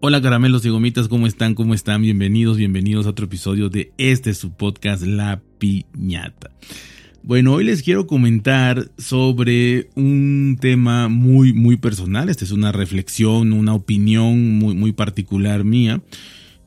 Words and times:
Hola 0.00 0.22
caramelos 0.22 0.64
y 0.64 0.68
gomitas, 0.68 1.08
¿cómo 1.08 1.26
están? 1.26 1.56
¿Cómo 1.56 1.74
están? 1.74 2.02
Bienvenidos, 2.02 2.56
bienvenidos 2.56 3.06
a 3.06 3.10
otro 3.10 3.26
episodio 3.26 3.68
de 3.68 3.92
este 3.98 4.32
su 4.32 4.52
podcast 4.52 5.02
La 5.02 5.42
Piñata. 5.58 6.52
Bueno, 7.24 7.54
hoy 7.54 7.64
les 7.64 7.82
quiero 7.82 8.06
comentar 8.06 8.92
sobre 8.96 9.90
un 9.96 10.56
tema 10.60 11.08
muy, 11.08 11.52
muy 11.52 11.78
personal. 11.78 12.28
Esta 12.28 12.44
es 12.44 12.52
una 12.52 12.70
reflexión, 12.70 13.52
una 13.52 13.74
opinión 13.74 14.60
muy, 14.60 14.76
muy 14.76 14.92
particular 14.92 15.64
mía 15.64 16.00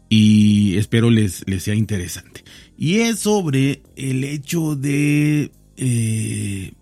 y 0.10 0.76
espero 0.76 1.10
les, 1.10 1.48
les 1.48 1.64
sea 1.64 1.76
interesante. 1.76 2.44
Y 2.78 2.96
es 2.96 3.20
sobre 3.20 3.82
el 3.96 4.26
hecho 4.26 4.76
de 4.76 5.52
eh, 5.78 6.74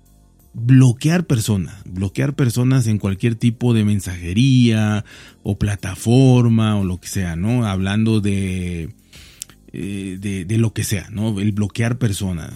bloquear 0.54 1.26
personas, 1.26 1.84
bloquear 1.86 2.36
personas 2.36 2.88
en 2.88 2.98
cualquier 2.98 3.36
tipo 3.36 3.74
de 3.74 3.86
mensajería 3.86 5.06
o 5.44 5.58
plataforma 5.58 6.78
o 6.78 6.84
lo 6.84 7.00
que 7.00 7.08
sea, 7.08 7.36
¿no? 7.36 7.66
Hablando 7.66 8.22
de, 8.22 8.90
eh, 9.72 10.18
de, 10.20 10.58
lo 10.58 10.74
que 10.74 10.84
sea, 10.84 11.10
¿no? 11.12 11.40
El 11.40 11.52
bloquear 11.52 11.98
personas. 11.98 12.52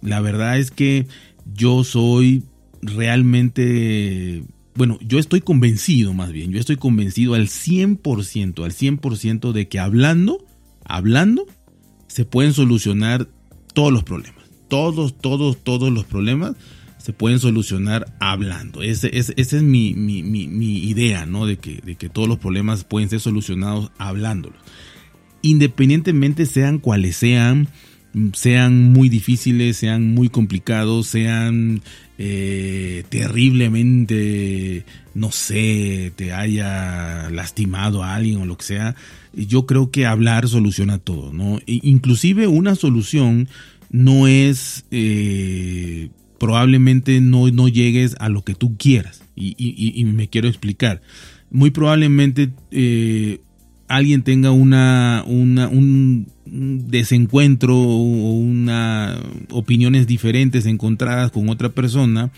La 0.00 0.20
verdad 0.20 0.58
es 0.58 0.70
que 0.70 1.06
yo 1.52 1.84
soy 1.84 2.44
realmente, 2.82 4.44
bueno, 4.74 4.98
yo 5.02 5.18
estoy 5.18 5.40
convencido 5.40 6.14
más 6.14 6.32
bien, 6.32 6.52
yo 6.52 6.60
estoy 6.60 6.76
convencido 6.76 7.34
al 7.34 7.48
100%, 7.48 8.64
al 8.64 8.72
100% 8.72 9.52
de 9.52 9.68
que 9.68 9.78
hablando, 9.80 10.44
hablando, 10.84 11.46
se 12.06 12.24
pueden 12.24 12.52
solucionar 12.52 13.28
todos 13.72 13.92
los 13.92 14.04
problemas. 14.04 14.44
Todos, 14.68 15.18
todos, 15.18 15.62
todos 15.62 15.92
los 15.92 16.04
problemas 16.04 16.54
se 17.04 17.12
pueden 17.12 17.38
solucionar 17.38 18.14
hablando. 18.18 18.80
Esa 18.80 19.08
es 19.08 19.62
mi, 19.62 19.90
idea, 19.90 21.26
¿no? 21.26 21.44
De 21.44 21.58
que, 21.58 21.82
de 21.84 21.96
que 21.96 22.08
todos 22.08 22.26
los 22.26 22.38
problemas 22.38 22.84
pueden 22.84 23.10
ser 23.10 23.20
solucionados 23.20 23.90
hablándolos. 23.98 24.58
Independientemente 25.42 26.46
sean 26.46 26.78
cuales 26.78 27.16
sean, 27.16 27.68
sean 28.32 28.84
muy 28.94 29.10
difíciles, 29.10 29.76
sean 29.76 30.14
muy 30.14 30.30
complicados, 30.30 31.08
sean 31.08 31.82
eh, 32.16 33.04
terriblemente, 33.10 34.86
no 35.12 35.30
sé, 35.30 36.10
te 36.16 36.32
haya 36.32 37.28
lastimado 37.28 38.02
a 38.02 38.14
alguien 38.14 38.38
o 38.38 38.46
lo 38.46 38.56
que 38.56 38.64
sea, 38.64 38.96
yo 39.34 39.66
creo 39.66 39.90
que 39.90 40.06
hablar 40.06 40.48
soluciona 40.48 40.96
todo, 40.96 41.34
¿no? 41.34 41.58
E 41.66 41.80
inclusive 41.82 42.46
una 42.46 42.76
solución 42.76 43.46
no 43.90 44.26
es... 44.26 44.86
Eh, 44.90 46.08
probablemente 46.44 47.22
no, 47.22 47.48
no 47.48 47.68
llegues 47.68 48.16
a 48.18 48.28
lo 48.28 48.42
que 48.42 48.54
tú 48.54 48.76
quieras. 48.76 49.22
Y, 49.34 50.04
me 50.04 50.28
quiero 50.28 50.46
explicar. 50.46 51.00
Muy 51.50 51.70
probablemente 51.70 52.50
eh, 52.70 53.40
alguien 53.88 54.22
tenga 54.22 54.50
una, 54.50 55.24
un 55.26 56.26
desencuentro 56.44 57.78
o 57.78 58.34
una 58.34 59.18
opiniones 59.52 60.06
diferentes 60.06 60.66
encontradas 60.66 61.30
con 61.30 61.48
otra 61.48 61.70
persona 61.70 62.30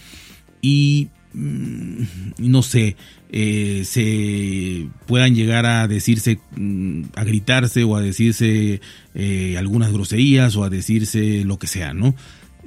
y 0.62 1.08
mm, 1.34 2.02
no 2.38 2.62
sé, 2.62 2.94
eh, 3.32 3.82
se 3.84 4.86
puedan 5.06 5.34
llegar 5.34 5.66
a 5.66 5.88
decirse, 5.88 6.38
mm, 6.54 7.02
a 7.16 7.24
gritarse 7.24 7.82
o 7.82 7.96
a 7.96 8.00
decirse 8.02 8.80
eh, 9.16 9.56
algunas 9.58 9.92
groserías 9.92 10.54
o 10.54 10.62
a 10.62 10.70
decirse 10.70 11.42
lo 11.44 11.58
que 11.58 11.66
sea, 11.66 11.92
¿no? 11.92 12.14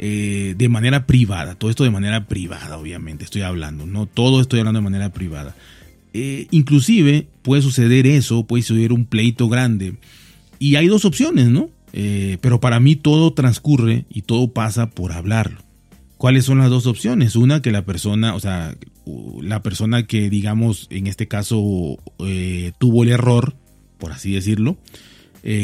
Eh, 0.01 0.55
de 0.57 0.69
manera 0.69 1.05
privada, 1.05 1.55
todo 1.55 1.69
esto 1.69 1.83
de 1.83 1.89
manera 1.89 2.25
privada, 2.25 2.77
obviamente, 2.77 3.25
estoy 3.25 3.41
hablando, 3.41 3.85
no 3.85 4.05
todo 4.05 4.39
estoy 4.39 4.59
hablando 4.59 4.79
de 4.79 4.85
manera 4.85 5.11
privada. 5.11 5.57
Eh, 6.13 6.47
inclusive 6.51 7.27
puede 7.41 7.61
suceder 7.61 8.07
eso, 8.07 8.47
puede 8.47 8.63
suceder 8.63 8.93
un 8.93 9.03
pleito 9.03 9.49
grande. 9.49 9.95
Y 10.57 10.77
hay 10.77 10.87
dos 10.87 11.03
opciones, 11.03 11.49
¿no? 11.49 11.69
Eh, 11.91 12.37
pero 12.39 12.61
para 12.61 12.79
mí 12.79 12.95
todo 12.95 13.33
transcurre 13.33 14.05
y 14.09 14.21
todo 14.21 14.53
pasa 14.53 14.89
por 14.89 15.11
hablarlo. 15.11 15.59
¿Cuáles 16.15 16.45
son 16.45 16.59
las 16.59 16.69
dos 16.69 16.85
opciones? 16.85 17.35
Una, 17.35 17.61
que 17.61 17.71
la 17.71 17.83
persona, 17.83 18.35
o 18.35 18.39
sea, 18.39 18.75
la 19.41 19.61
persona 19.63 20.03
que 20.03 20.29
digamos 20.29 20.87
en 20.91 21.07
este 21.07 21.27
caso 21.27 21.57
tuvo 22.77 23.03
el 23.03 23.09
error, 23.09 23.55
por 23.97 24.13
así 24.13 24.31
decirlo, 24.31 24.77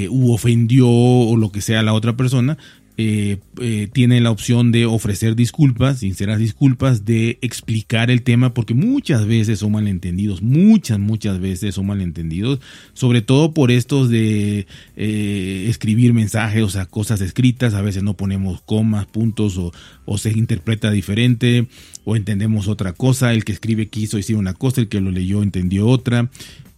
u 0.09 0.33
ofendió 0.33 0.89
o 0.89 1.37
lo 1.37 1.51
que 1.51 1.61
sea 1.61 1.81
a 1.81 1.83
la 1.83 1.93
otra 1.93 2.17
persona, 2.17 2.57
eh, 2.97 3.39
eh, 3.59 3.89
tiene 3.91 4.21
la 4.21 4.31
opción 4.31 4.71
de 4.71 4.85
ofrecer 4.85 5.35
disculpas, 5.35 5.99
sinceras 5.99 6.39
disculpas, 6.39 7.03
de 7.03 7.37
explicar 7.41 8.09
el 8.09 8.21
tema, 8.21 8.53
porque 8.53 8.73
muchas 8.73 9.25
veces 9.25 9.59
son 9.59 9.73
malentendidos, 9.73 10.41
muchas, 10.41 10.97
muchas 10.97 11.41
veces 11.41 11.75
son 11.75 11.87
malentendidos, 11.87 12.61
sobre 12.93 13.21
todo 13.21 13.53
por 13.53 13.69
estos 13.69 14.09
de 14.09 14.65
eh, 14.95 15.65
escribir 15.67 16.13
mensajes, 16.13 16.63
o 16.63 16.69
sea, 16.69 16.85
cosas 16.85 17.19
escritas, 17.19 17.73
a 17.73 17.81
veces 17.81 18.01
no 18.01 18.15
ponemos 18.15 18.61
comas, 18.61 19.05
puntos, 19.05 19.57
o, 19.57 19.73
o 20.05 20.17
se 20.17 20.31
interpreta 20.31 20.89
diferente, 20.89 21.67
o 22.05 22.15
entendemos 22.15 22.69
otra 22.69 22.93
cosa, 22.93 23.33
el 23.33 23.43
que 23.43 23.51
escribe 23.51 23.89
quiso 23.89 24.15
decir 24.15 24.37
una 24.37 24.53
cosa, 24.53 24.79
el 24.79 24.87
que 24.87 25.01
lo 25.01 25.11
leyó 25.11 25.43
entendió 25.43 25.87
otra. 25.87 26.29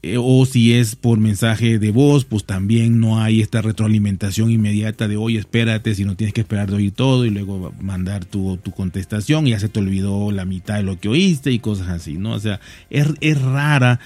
Eh, 0.04 0.18
o 0.20 0.46
si 0.46 0.74
es 0.74 0.96
por 0.96 1.18
mensaje 1.18 1.80
de 1.80 1.92
voz, 1.92 2.24
pues 2.24 2.46
también 2.46 3.00
no 3.00 3.20
hay 3.20 3.42
esta 3.42 3.64
retroalimentación 3.64 4.52
inmediata 4.52 5.08
de, 5.08 5.18
oye, 5.18 5.40
espérate, 5.40 5.96
si 5.96 6.06
no 6.06 6.16
tienes 6.16 6.36
que 6.36 6.42
esperar 6.42 6.70
de 6.70 6.76
oír 6.76 6.92
todo 6.92 7.26
y 7.26 7.32
luego 7.32 7.74
mandar 7.82 8.24
tu, 8.24 8.58
tu 8.58 8.72
contestación 8.72 9.48
y 9.48 9.52
ya 9.52 9.60
se 9.60 9.70
te 9.70 9.80
olvidó 9.80 10.32
la 10.32 10.46
mitad 10.46 10.76
de 10.76 10.84
lo 10.84 11.00
que 11.00 11.10
oíste 11.10 11.52
y 11.52 11.60
cosas 11.60 11.90
así, 11.90 12.14
¿no? 12.14 12.34
O 12.34 12.40
sea, 12.40 12.60
es, 12.90 13.08
es 13.22 13.42
rara. 13.42 14.00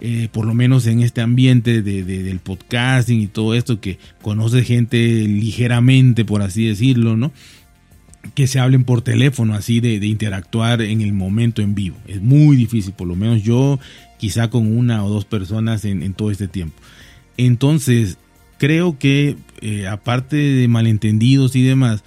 Eh, 0.00 0.28
por 0.32 0.44
lo 0.44 0.54
menos 0.54 0.86
en 0.86 1.00
este 1.00 1.20
ambiente 1.20 1.80
de, 1.80 2.02
del 2.02 2.38
podcasting 2.40 3.20
y 3.20 3.26
todo 3.26 3.54
esto, 3.54 3.80
que 3.80 3.98
conoce 4.20 4.64
gente 4.64 4.98
ligeramente, 4.98 6.24
por 6.24 6.42
así 6.42 6.66
decirlo, 6.66 7.16
¿no? 7.16 7.32
que 8.34 8.46
se 8.46 8.58
hablen 8.58 8.84
por 8.84 9.02
teléfono, 9.02 9.54
así 9.54 9.80
de, 9.80 10.00
de, 10.00 10.06
interactuar 10.06 10.80
en 10.80 11.02
el 11.02 11.12
momento 11.12 11.62
en 11.62 11.74
vivo. 11.74 11.96
Es 12.06 12.22
muy 12.22 12.56
difícil, 12.56 12.94
por 12.94 13.06
lo 13.06 13.16
menos 13.16 13.42
yo 13.42 13.78
quizá 14.24 14.48
con 14.48 14.74
una 14.74 15.04
o 15.04 15.10
dos 15.10 15.26
personas 15.26 15.84
en, 15.84 16.14
todo 16.14 16.30
este 16.30 16.48
tiempo. 16.48 16.80
Entonces, 17.36 18.16
creo 18.56 18.98
que 18.98 19.36
eh, 19.60 19.86
aparte 19.86 20.36
de 20.36 20.66
malentendidos 20.66 21.54
y 21.56 21.62
demás, 21.62 22.04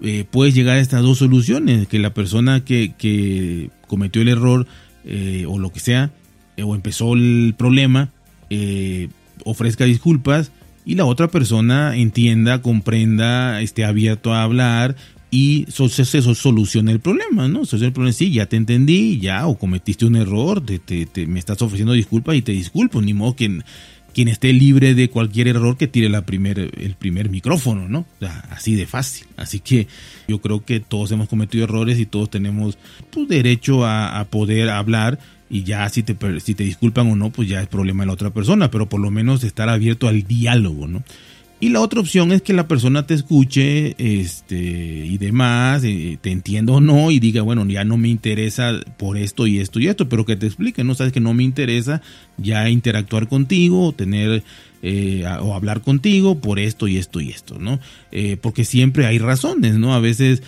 eh, 0.00 0.24
puedes 0.30 0.54
llegar 0.54 0.78
a 0.78 0.80
estas 0.80 1.02
dos 1.02 1.18
soluciones, 1.18 1.86
que 1.86 1.98
la 1.98 2.14
persona 2.14 2.64
que, 2.64 3.70
cometió 3.86 4.22
el 4.22 4.28
error 4.28 4.66
eh, 5.04 5.44
o 5.46 5.58
lo 5.58 5.70
que 5.70 5.80
sea, 5.80 6.10
o 6.56 6.74
empezó 6.74 7.12
el 7.12 7.54
problema, 7.58 8.12
ofrezca 9.44 9.84
disculpas 9.84 10.52
y 10.86 10.94
la 10.94 11.04
otra 11.04 11.28
persona 11.28 11.96
entienda, 11.96 12.62
comprenda, 12.62 13.60
esté 13.60 13.84
abierto 13.84 14.32
a 14.32 14.42
hablar 14.42 14.96
y 15.30 15.66
eso, 15.68 15.86
eso 15.86 16.34
soluciona 16.34 16.90
el 16.90 17.00
problema, 17.00 17.48
¿no? 17.48 17.64
Soluciona 17.64 17.88
el 17.88 17.92
problema, 17.92 18.12
sí, 18.12 18.32
ya 18.32 18.46
te 18.46 18.56
entendí, 18.56 19.18
ya, 19.18 19.46
o 19.46 19.58
cometiste 19.58 20.06
un 20.06 20.16
error, 20.16 20.62
te, 20.64 21.26
me 21.26 21.38
estás 21.38 21.60
ofreciendo 21.60 21.92
disculpas 21.92 22.36
y 22.36 22.42
te 22.42 22.52
disculpo, 22.52 23.02
ni 23.02 23.12
modo 23.12 23.36
que 23.36 23.60
quien 24.14 24.28
esté 24.28 24.52
libre 24.52 24.94
de 24.94 25.10
cualquier 25.10 25.48
error 25.48 25.76
que 25.76 25.86
tire 25.86 26.08
la 26.08 26.22
primer, 26.22 26.58
el 26.58 26.94
primer 26.94 27.28
micrófono, 27.28 27.88
¿no? 27.88 28.06
así 28.50 28.74
de 28.74 28.86
fácil. 28.86 29.26
Así 29.36 29.60
que 29.60 29.86
yo 30.26 30.40
creo 30.40 30.64
que 30.64 30.80
todos 30.80 31.12
hemos 31.12 31.28
cometido 31.28 31.64
errores 31.64 31.98
y 31.98 32.06
todos 32.06 32.30
tenemos 32.30 32.78
pues, 33.10 33.28
derecho 33.28 33.84
a, 33.84 34.18
a 34.18 34.24
poder 34.24 34.70
hablar 34.70 35.18
y 35.50 35.62
ya 35.62 35.88
si 35.88 36.02
te, 36.02 36.16
si 36.40 36.54
te 36.54 36.64
disculpan 36.64 37.10
o 37.10 37.16
no, 37.16 37.30
pues 37.30 37.48
ya 37.48 37.60
es 37.60 37.68
problema 37.68 38.02
de 38.02 38.08
la 38.08 38.12
otra 38.12 38.30
persona, 38.30 38.70
pero 38.70 38.88
por 38.88 39.00
lo 39.00 39.10
menos 39.10 39.44
estar 39.44 39.68
abierto 39.68 40.08
al 40.08 40.22
diálogo, 40.24 40.88
¿no? 40.88 41.02
Y 41.60 41.70
la 41.70 41.80
otra 41.80 42.00
opción 42.00 42.30
es 42.30 42.40
que 42.40 42.52
la 42.52 42.68
persona 42.68 43.04
te 43.04 43.14
escuche 43.14 43.96
este, 43.98 44.56
y 44.56 45.18
demás, 45.18 45.82
eh, 45.82 46.16
te 46.20 46.30
entienda 46.30 46.72
o 46.72 46.80
no, 46.80 47.10
y 47.10 47.18
diga, 47.18 47.42
bueno, 47.42 47.66
ya 47.66 47.84
no 47.84 47.96
me 47.96 48.08
interesa 48.08 48.72
por 48.96 49.16
esto 49.16 49.46
y 49.48 49.58
esto 49.58 49.80
y 49.80 49.88
esto, 49.88 50.08
pero 50.08 50.24
que 50.24 50.36
te 50.36 50.46
explique, 50.46 50.84
¿no? 50.84 50.94
Sabes 50.94 51.12
que 51.12 51.20
no 51.20 51.34
me 51.34 51.42
interesa 51.42 52.00
ya 52.36 52.68
interactuar 52.68 53.26
contigo, 53.26 53.86
o 53.86 53.92
tener 53.92 54.44
eh, 54.82 55.24
o 55.40 55.54
hablar 55.54 55.80
contigo 55.80 56.38
por 56.38 56.60
esto 56.60 56.86
y 56.86 56.96
esto 56.96 57.20
y 57.20 57.30
esto, 57.30 57.58
¿no? 57.58 57.80
Eh, 58.12 58.36
porque 58.40 58.64
siempre 58.64 59.06
hay 59.06 59.18
razones, 59.18 59.74
¿no? 59.74 59.94
A 59.94 59.98
veces 59.98 60.44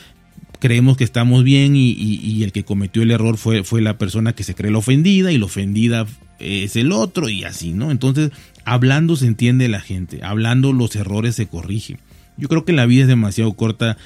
creemos 0.61 0.97
que 0.97 1.05
estamos 1.05 1.43
bien 1.43 1.75
y, 1.75 1.91
y, 1.91 2.45
el 2.45 2.53
que 2.53 2.65
cometió 2.65 3.03
el 3.03 3.11
error 3.11 3.37
fue, 3.37 3.65
fue 3.65 3.81
la 3.81 3.99
persona 3.99 4.35
que 4.35 4.45
se 4.45 4.55
cree 4.55 4.71
la 4.71 4.79
ofendida 4.79 5.33
y 5.33 5.39
la 5.39 5.47
ofendida 5.47 6.07
es 6.39 6.77
el 6.77 6.93
otro 6.93 7.29
y 7.29 7.45
así, 7.45 7.73
¿no? 7.73 7.91
Entonces 7.91 8.31
hablando 8.71 9.17
se 9.17 9.27
entiende 9.27 9.67
la 9.67 9.81
gente, 9.81 10.21
hablando 10.23 10.73
los 10.73 10.95
errores 10.95 11.35
se 11.35 11.49
corrigen. 11.49 11.99
Yo 12.37 12.49
creo 12.49 12.65
que 12.65 12.73
la 12.73 12.87
vida 12.87 13.03
es 13.03 13.09
demasiado 13.09 13.53
corta 13.55 13.99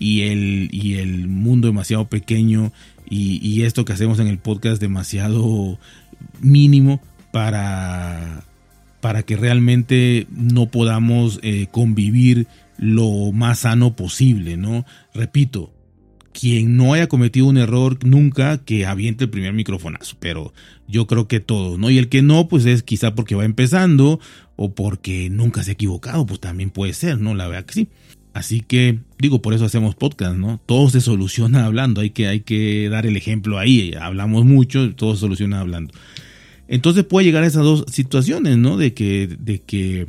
y 0.00 0.22
el, 0.22 0.70
y 0.72 0.94
el 0.94 1.28
mundo 1.28 1.68
demasiado 1.68 2.08
pequeño 2.08 2.72
y, 3.08 3.62
esto 3.62 3.84
que 3.84 3.92
hacemos 3.92 4.18
en 4.18 4.26
el 4.26 4.38
podcast 4.38 4.82
demasiado 4.82 5.78
mínimo 6.40 7.00
para, 7.30 8.42
para 9.00 9.22
que 9.22 9.36
realmente 9.36 10.26
no 10.30 10.66
podamos 10.66 11.38
eh, 11.42 11.68
convivir 11.70 12.48
lo 12.76 13.30
más 13.30 13.60
sano 13.60 13.94
posible, 13.94 14.56
¿no? 14.56 14.84
Repito, 15.14 15.72
quien 16.38 16.76
no 16.76 16.92
haya 16.92 17.08
cometido 17.08 17.46
un 17.46 17.58
error 17.58 17.98
nunca 18.04 18.58
que 18.58 18.86
aviente 18.86 19.24
el 19.24 19.30
primer 19.30 19.52
microfonazo, 19.54 20.16
pero 20.20 20.52
yo 20.86 21.08
creo 21.08 21.26
que 21.26 21.40
todos, 21.40 21.80
¿no? 21.80 21.90
Y 21.90 21.98
el 21.98 22.08
que 22.08 22.22
no, 22.22 22.46
pues 22.46 22.64
es 22.64 22.84
quizá 22.84 23.16
porque 23.16 23.34
va 23.34 23.44
empezando 23.44 24.20
o 24.54 24.72
porque 24.72 25.30
nunca 25.30 25.64
se 25.64 25.72
ha 25.72 25.74
equivocado, 25.74 26.26
pues 26.26 26.38
también 26.38 26.70
puede 26.70 26.92
ser, 26.92 27.18
¿no? 27.18 27.34
La 27.34 27.48
verdad 27.48 27.64
que 27.64 27.74
sí. 27.74 27.88
Así 28.34 28.60
que 28.60 29.00
digo, 29.18 29.42
por 29.42 29.52
eso 29.52 29.64
hacemos 29.64 29.96
podcast, 29.96 30.36
¿no? 30.36 30.60
Todo 30.64 30.88
se 30.90 31.00
soluciona 31.00 31.64
hablando, 31.64 32.02
hay 32.02 32.10
que, 32.10 32.28
hay 32.28 32.40
que 32.40 32.88
dar 32.88 33.04
el 33.04 33.16
ejemplo 33.16 33.58
ahí, 33.58 33.94
hablamos 34.00 34.44
mucho, 34.44 34.94
todo 34.94 35.14
se 35.14 35.20
soluciona 35.22 35.58
hablando. 35.58 35.92
Entonces 36.68 37.02
puede 37.02 37.26
llegar 37.26 37.42
a 37.42 37.48
esas 37.48 37.64
dos 37.64 37.84
situaciones, 37.88 38.58
¿no? 38.58 38.76
De 38.76 38.94
que, 38.94 39.26
de 39.26 39.60
que 39.62 40.06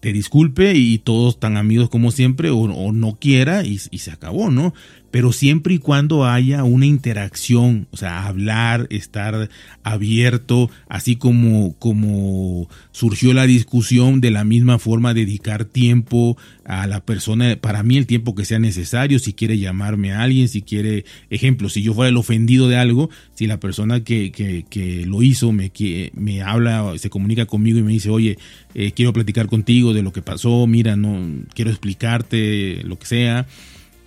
te 0.00 0.12
disculpe 0.12 0.74
y 0.74 0.98
todos 0.98 1.40
tan 1.40 1.56
amigos 1.56 1.88
como 1.88 2.10
siempre 2.10 2.50
o, 2.50 2.92
no 2.92 3.16
quiera 3.16 3.64
y, 3.64 3.80
y, 3.90 3.98
se 3.98 4.10
acabó, 4.10 4.50
¿no? 4.50 4.74
Pero 5.12 5.30
siempre 5.30 5.74
y 5.74 5.78
cuando 5.78 6.24
haya 6.24 6.64
una 6.64 6.86
interacción, 6.86 7.86
o 7.90 7.98
sea, 7.98 8.26
hablar, 8.26 8.86
estar 8.88 9.50
abierto, 9.82 10.70
así 10.88 11.16
como, 11.16 11.74
como 11.78 12.66
surgió 12.92 13.34
la 13.34 13.46
discusión, 13.46 14.22
de 14.22 14.30
la 14.30 14.42
misma 14.42 14.78
forma 14.78 15.12
dedicar 15.12 15.66
tiempo 15.66 16.38
a 16.64 16.86
la 16.86 17.04
persona, 17.04 17.58
para 17.60 17.82
mí 17.82 17.98
el 17.98 18.06
tiempo 18.06 18.34
que 18.34 18.46
sea 18.46 18.58
necesario, 18.58 19.18
si 19.18 19.34
quiere 19.34 19.58
llamarme 19.58 20.12
a 20.12 20.22
alguien, 20.22 20.48
si 20.48 20.62
quiere, 20.62 21.04
ejemplo, 21.28 21.68
si 21.68 21.82
yo 21.82 21.92
fuera 21.92 22.08
el 22.08 22.16
ofendido 22.16 22.68
de 22.68 22.78
algo, 22.78 23.10
si 23.34 23.46
la 23.46 23.60
persona 23.60 24.02
que, 24.02 24.32
que, 24.32 24.64
que 24.70 25.04
lo 25.04 25.22
hizo 25.22 25.52
me, 25.52 25.68
que, 25.68 26.10
me 26.14 26.40
habla, 26.40 26.94
se 26.96 27.10
comunica 27.10 27.44
conmigo 27.44 27.78
y 27.78 27.82
me 27.82 27.92
dice, 27.92 28.08
oye, 28.08 28.38
eh, 28.74 28.92
quiero 28.92 29.12
platicar 29.12 29.46
contigo 29.48 29.92
de 29.92 30.00
lo 30.00 30.10
que 30.10 30.22
pasó, 30.22 30.66
mira, 30.66 30.96
no, 30.96 31.20
quiero 31.54 31.70
explicarte 31.70 32.82
lo 32.84 32.98
que 32.98 33.04
sea 33.04 33.46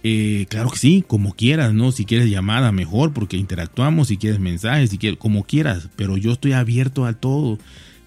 eh, 0.07 0.45
claro 0.49 0.69
que 0.69 0.77
sí, 0.77 1.03
como 1.07 1.33
quieras, 1.33 1.73
¿no? 1.73 1.91
Si 1.91 2.05
quieres 2.05 2.29
llamada, 2.29 2.71
mejor, 2.71 3.11
porque 3.11 3.37
interactuamos, 3.37 4.09
si 4.09 4.17
quieres 4.17 4.39
mensajes, 4.39 4.91
si 4.91 4.99
quieres, 4.99 5.17
como 5.17 5.45
quieras, 5.45 5.89
pero 5.95 6.15
yo 6.15 6.31
estoy 6.31 6.51
abierto 6.51 7.07
a 7.07 7.13
todo 7.13 7.57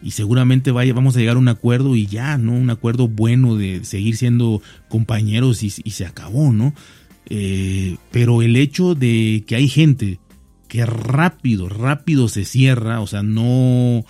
y 0.00 0.12
seguramente 0.12 0.70
vamos 0.70 1.16
a 1.16 1.18
llegar 1.18 1.34
a 1.34 1.40
un 1.40 1.48
acuerdo 1.48 1.96
y 1.96 2.06
ya, 2.06 2.38
¿no? 2.38 2.52
Un 2.52 2.70
acuerdo 2.70 3.08
bueno 3.08 3.56
de 3.56 3.84
seguir 3.84 4.16
siendo 4.16 4.62
compañeros 4.88 5.64
y, 5.64 5.70
se 5.70 6.06
acabó, 6.06 6.52
¿no? 6.52 6.72
Eh, 7.30 7.96
pero 8.12 8.42
el 8.42 8.54
hecho 8.54 8.94
de 8.94 9.42
que 9.44 9.56
hay 9.56 9.66
gente 9.66 10.20
que 10.68 10.86
rápido, 10.86 11.68
rápido 11.68 12.28
se 12.28 12.44
cierra, 12.44 13.00
o 13.00 13.08
sea, 13.08 13.24
no... 13.24 14.04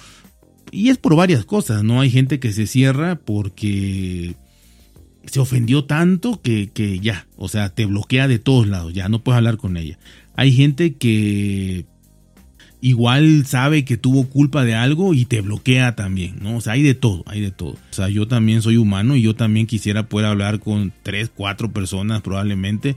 Y 0.72 0.90
es 0.90 0.98
por 0.98 1.16
varias 1.16 1.46
cosas, 1.46 1.82
¿no? 1.84 2.02
Hay 2.02 2.10
gente 2.10 2.38
que 2.38 2.52
se 2.52 2.66
cierra 2.66 3.16
porque 3.16 4.36
se 5.28 5.40
ofendió 5.40 5.84
tanto 5.84 6.40
que, 6.42 6.70
que, 6.72 6.98
ya, 7.00 7.26
o 7.36 7.48
sea, 7.48 7.70
te 7.70 7.86
bloquea 7.86 8.28
de 8.28 8.38
todos 8.38 8.66
lados, 8.66 8.92
ya 8.92 9.08
no 9.08 9.20
puedes 9.20 9.38
hablar 9.38 9.56
con 9.56 9.76
ella. 9.76 9.98
Hay 10.34 10.52
gente 10.52 10.94
que 10.94 11.86
igual 12.80 13.44
sabe 13.46 13.84
que 13.84 13.96
tuvo 13.96 14.28
culpa 14.28 14.64
de 14.64 14.74
algo 14.74 15.14
y 15.14 15.24
te 15.24 15.40
bloquea 15.40 15.96
también, 15.96 16.36
¿no? 16.40 16.56
O 16.56 16.60
sea, 16.60 16.74
hay 16.74 16.82
de 16.82 16.94
todo, 16.94 17.24
hay 17.26 17.40
de 17.40 17.50
todo. 17.50 17.72
O 17.72 17.92
sea, 17.94 18.08
yo 18.08 18.28
también 18.28 18.62
soy 18.62 18.76
humano 18.76 19.16
y 19.16 19.22
yo 19.22 19.34
también 19.34 19.66
quisiera 19.66 20.08
poder 20.08 20.26
hablar 20.26 20.60
con 20.60 20.92
tres, 21.02 21.30
cuatro 21.34 21.72
personas 21.72 22.22
probablemente 22.22 22.96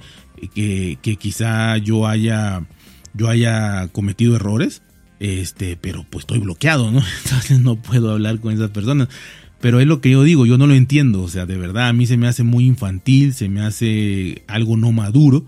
que, 0.54 0.98
que 1.01 1.16
quizá 1.16 1.78
yo 1.78 2.07
haya, 2.07 2.66
yo 3.13 3.30
haya 3.30 3.88
cometido 3.88 4.36
errores, 4.36 4.83
este, 5.19 5.78
pero 5.78 6.06
pues 6.10 6.24
estoy 6.24 6.39
bloqueado, 6.39 6.92
¿no? 6.92 7.01
Entonces 7.25 7.60
no 7.60 7.75
puedo 7.75 8.12
hablar 8.12 8.39
con 8.39 8.54
esas 8.54 8.69
personas. 8.69 9.07
Pero 9.61 9.79
es 9.79 9.87
lo 9.87 10.01
que 10.01 10.09
yo 10.09 10.23
digo, 10.23 10.45
yo 10.45 10.57
no 10.57 10.67
lo 10.67 10.73
entiendo, 10.73 11.21
o 11.21 11.27
sea, 11.27 11.45
de 11.45 11.57
verdad 11.57 11.87
a 11.87 11.93
mí 11.93 12.07
se 12.07 12.17
me 12.17 12.27
hace 12.27 12.43
muy 12.43 12.65
infantil, 12.65 13.33
se 13.33 13.47
me 13.47 13.61
hace 13.61 14.43
algo 14.47 14.75
no 14.75 14.91
maduro 14.91 15.45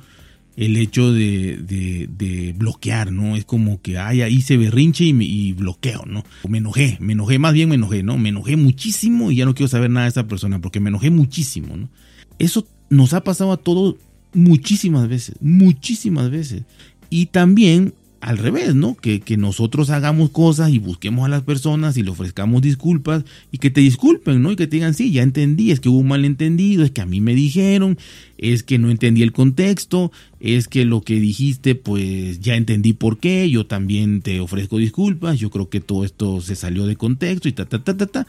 el 0.56 0.78
hecho 0.78 1.12
de, 1.12 1.58
de, 1.58 2.54
bloquear, 2.56 3.12
¿no? 3.12 3.36
Es 3.36 3.46
como 3.46 3.82
que, 3.82 3.98
ay, 3.98 4.22
ahí 4.22 4.42
se 4.42 4.56
berrinche 4.56 5.04
y, 5.04 5.54
bloqueo, 5.54 6.04
¿no? 6.06 6.24
Me 6.48 6.60
enojé, 6.60 6.98
me 7.00 7.14
enojé, 7.14 7.40
más 7.40 7.54
bien 7.54 7.70
me 7.70 7.76
enojé, 7.76 8.04
¿no? 8.04 8.18
Me 8.18 8.30
enojé 8.30 8.56
muchísimo 8.56 9.32
y 9.32 9.38
ya 9.38 9.46
no 9.46 9.56
quiero 9.56 9.68
saber 9.68 9.90
nada 9.90 10.06
de 10.06 10.12
esa 10.12 10.28
persona 10.28 10.62
porque 10.62 10.80
me 10.80 10.90
enojé 10.90 11.10
muchísimo, 11.10 11.76
¿no? 11.76 11.90
Eso 12.38 12.68
nos 12.90 13.14
ha 13.14 13.24
pasado 13.24 13.52
a 13.52 13.58
todos 13.58 13.96
muchísimas 14.34 15.08
veces, 15.08 15.36
muchísimas 15.42 16.30
veces. 16.30 16.64
Y 17.10 17.28
también 17.28 17.94
al 18.24 18.38
revés, 18.38 18.74
¿no? 18.74 18.96
Que, 18.96 19.20
que, 19.20 19.36
nosotros 19.36 19.90
hagamos 19.90 20.30
cosas 20.30 20.70
y 20.70 20.80
busquemos 20.80 21.26
a 21.26 21.28
las 21.28 21.42
personas 21.42 21.98
y 21.98 22.04
le 22.04 22.10
ofrezcamos 22.10 22.62
disculpas 22.62 23.26
y 23.52 23.58
que 23.58 23.70
te 23.70 23.82
disculpen, 23.82 24.42
¿no? 24.42 24.54
Y 24.54 24.56
que 24.56 24.66
te 24.66 24.78
digan, 24.78 24.94
sí, 24.94 25.12
ya 25.12 25.24
entendí, 25.24 25.72
es 25.72 25.82
que 25.82 25.90
hubo 25.90 25.98
un 25.98 26.08
malentendido, 26.08 26.86
es 26.86 26.92
que 26.92 27.02
a 27.02 27.06
mí 27.06 27.20
me 27.20 27.36
dijeron, 27.36 27.98
es 28.38 28.64
que 28.64 28.80
no 28.80 28.90
entendí 28.90 29.24
el 29.24 29.34
contexto, 29.34 30.14
es 30.40 30.70
que 30.70 30.86
lo 30.86 31.02
que 31.02 31.20
dijiste, 31.20 31.76
pues 31.76 32.40
ya 32.40 32.56
entendí 32.56 32.94
por 32.94 33.18
qué, 33.18 33.50
yo 33.50 33.66
también 33.66 34.22
te 34.22 34.40
ofrezco 34.40 34.78
disculpas, 34.78 35.38
yo 35.38 35.50
creo 35.50 35.68
que 35.68 35.82
todo 35.82 36.06
esto 36.06 36.40
se 36.40 36.56
salió 36.56 36.86
de 36.86 36.96
contexto 36.96 37.50
y 37.50 37.52
ta, 37.52 37.66
ta, 37.66 37.84
ta, 37.84 37.98
ta, 37.98 38.06
ta. 38.06 38.28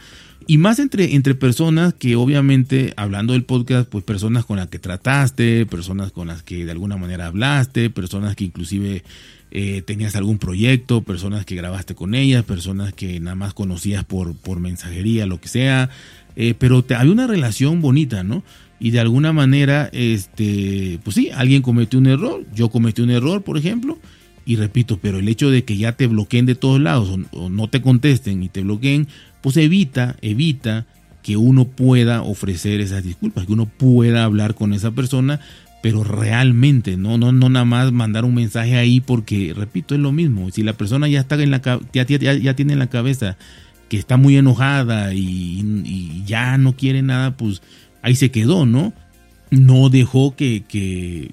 Y 0.49 0.59
más 0.59 0.81
entre, 0.81 1.15
entre 1.15 1.37
personas 1.37 1.95
que 1.95 2.17
obviamente, 2.17 2.93
hablando 2.97 3.33
del 3.33 3.45
podcast, 3.45 3.89
pues 3.89 4.03
personas 4.03 4.45
con 4.45 4.57
las 4.57 4.69
que 4.69 4.81
trataste, 4.81 5.67
personas 5.67 6.11
con 6.11 6.27
las 6.27 6.43
que 6.43 6.65
de 6.65 6.73
alguna 6.73 6.97
manera 6.97 7.27
hablaste, 7.27 7.91
personas 7.91 8.35
que 8.35 8.45
inclusive 8.45 9.05
eh, 9.57 9.83
tenías 9.83 10.17
algún 10.17 10.39
proyecto, 10.39 11.03
personas 11.03 11.47
que 11.47 11.55
grabaste 11.55 11.95
con 11.95 12.17
ellas, 12.17 12.43
personas 12.45 12.93
que 12.93 13.21
nada 13.21 13.37
más 13.37 13.55
conocías 13.55 14.05
por, 14.05 14.35
por 14.37 14.59
mensajería, 14.59 15.27
lo 15.27 15.41
que 15.41 15.47
sea, 15.47 15.91
eh, 16.35 16.55
pero 16.59 16.83
te, 16.83 16.97
había 16.97 17.13
una 17.13 17.29
relación 17.29 17.81
bonita, 17.81 18.25
¿no? 18.25 18.43
Y 18.81 18.91
de 18.91 18.99
alguna 18.99 19.33
manera, 19.33 19.89
este, 19.93 20.99
pues 21.05 21.15
sí, 21.15 21.31
alguien 21.31 21.63
cometió 21.63 22.01
un 22.01 22.09
error, 22.09 22.45
yo 22.53 22.69
cometí 22.69 23.01
un 23.01 23.11
error, 23.11 23.43
por 23.43 23.57
ejemplo, 23.57 23.97
y 24.45 24.57
repito, 24.57 24.99
pero 25.01 25.21
el 25.21 25.29
hecho 25.29 25.51
de 25.51 25.65
que 25.65 25.77
ya 25.77 25.93
te 25.93 26.09
bloqueen 26.09 26.47
de 26.47 26.57
todos 26.57 26.81
lados 26.81 27.17
o, 27.31 27.49
no 27.49 27.69
te 27.69 27.81
contesten 27.81 28.43
y 28.43 28.49
te 28.49 28.63
bloqueen, 28.63 29.07
pues 29.41 29.57
evita, 29.57 30.17
evita 30.21 30.85
que 31.23 31.37
uno 31.37 31.67
pueda 31.67 32.23
ofrecer 32.23 32.81
esas 32.81 33.05
disculpas, 33.05 33.47
que 33.47 33.53
uno 33.53 33.67
pueda 33.67 34.25
hablar 34.25 34.57
con 34.57 34.75
esa 34.75 34.91
persona 34.91 35.39
pero 35.85 36.03
realmente, 36.03 36.97
no, 36.97 37.19
no, 37.19 37.31
no 37.31 37.51
nada 37.51 37.67
más 37.67 37.93
mandar 37.93 38.25
un 38.25 38.35
mensaje 38.35 38.79
ahí 38.79 39.01
porque, 39.01 39.53
repito, 39.55 39.95
es 39.95 40.01
lo 40.01 40.13
mismo. 40.13 40.51
Si 40.51 40.63
la 40.63 40.73
persona 40.73 41.09
ya 41.09 41.21
está 41.21 41.35
en 41.35 41.51
la 41.51 41.61
ya, 41.93 42.07
ya, 42.07 42.57
tiene 42.57 42.73
en 42.73 42.79
la 42.79 42.87
cabeza 42.87 43.37
que 43.91 43.99
está 43.99 44.17
muy 44.17 44.35
enojada 44.39 45.13
y, 45.13 46.23
ya 46.25 46.57
no 46.57 46.75
quiere 46.75 47.03
nada, 47.03 47.37
pues 47.37 47.61
ahí 48.01 48.17
se 48.17 48.31
quedó, 48.31 48.65
¿no? 48.65 48.95
No 49.51 49.91
dejó 49.91 50.35
que, 50.35 50.65
que, 50.67 51.31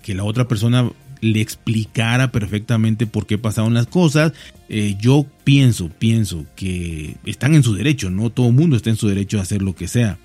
que, 0.00 0.14
la 0.14 0.22
otra 0.22 0.46
persona 0.46 0.88
le 1.20 1.40
explicara 1.40 2.30
perfectamente 2.30 3.08
por 3.08 3.26
qué 3.26 3.36
pasaron 3.36 3.74
las 3.74 3.88
cosas. 3.88 4.32
Eh, 4.68 4.94
yo 5.00 5.26
pienso, 5.42 5.88
pienso 5.88 6.46
que 6.54 7.16
están 7.26 7.56
en 7.56 7.64
su 7.64 7.74
derecho, 7.74 8.10
¿no? 8.10 8.30
Todo 8.30 8.46
el 8.46 8.54
mundo 8.54 8.76
está 8.76 8.90
en 8.90 8.96
su 8.96 9.08
derecho 9.08 9.40
a 9.40 9.42
hacer 9.42 9.60
lo 9.60 9.74
que 9.74 9.88
sea, 9.88 10.18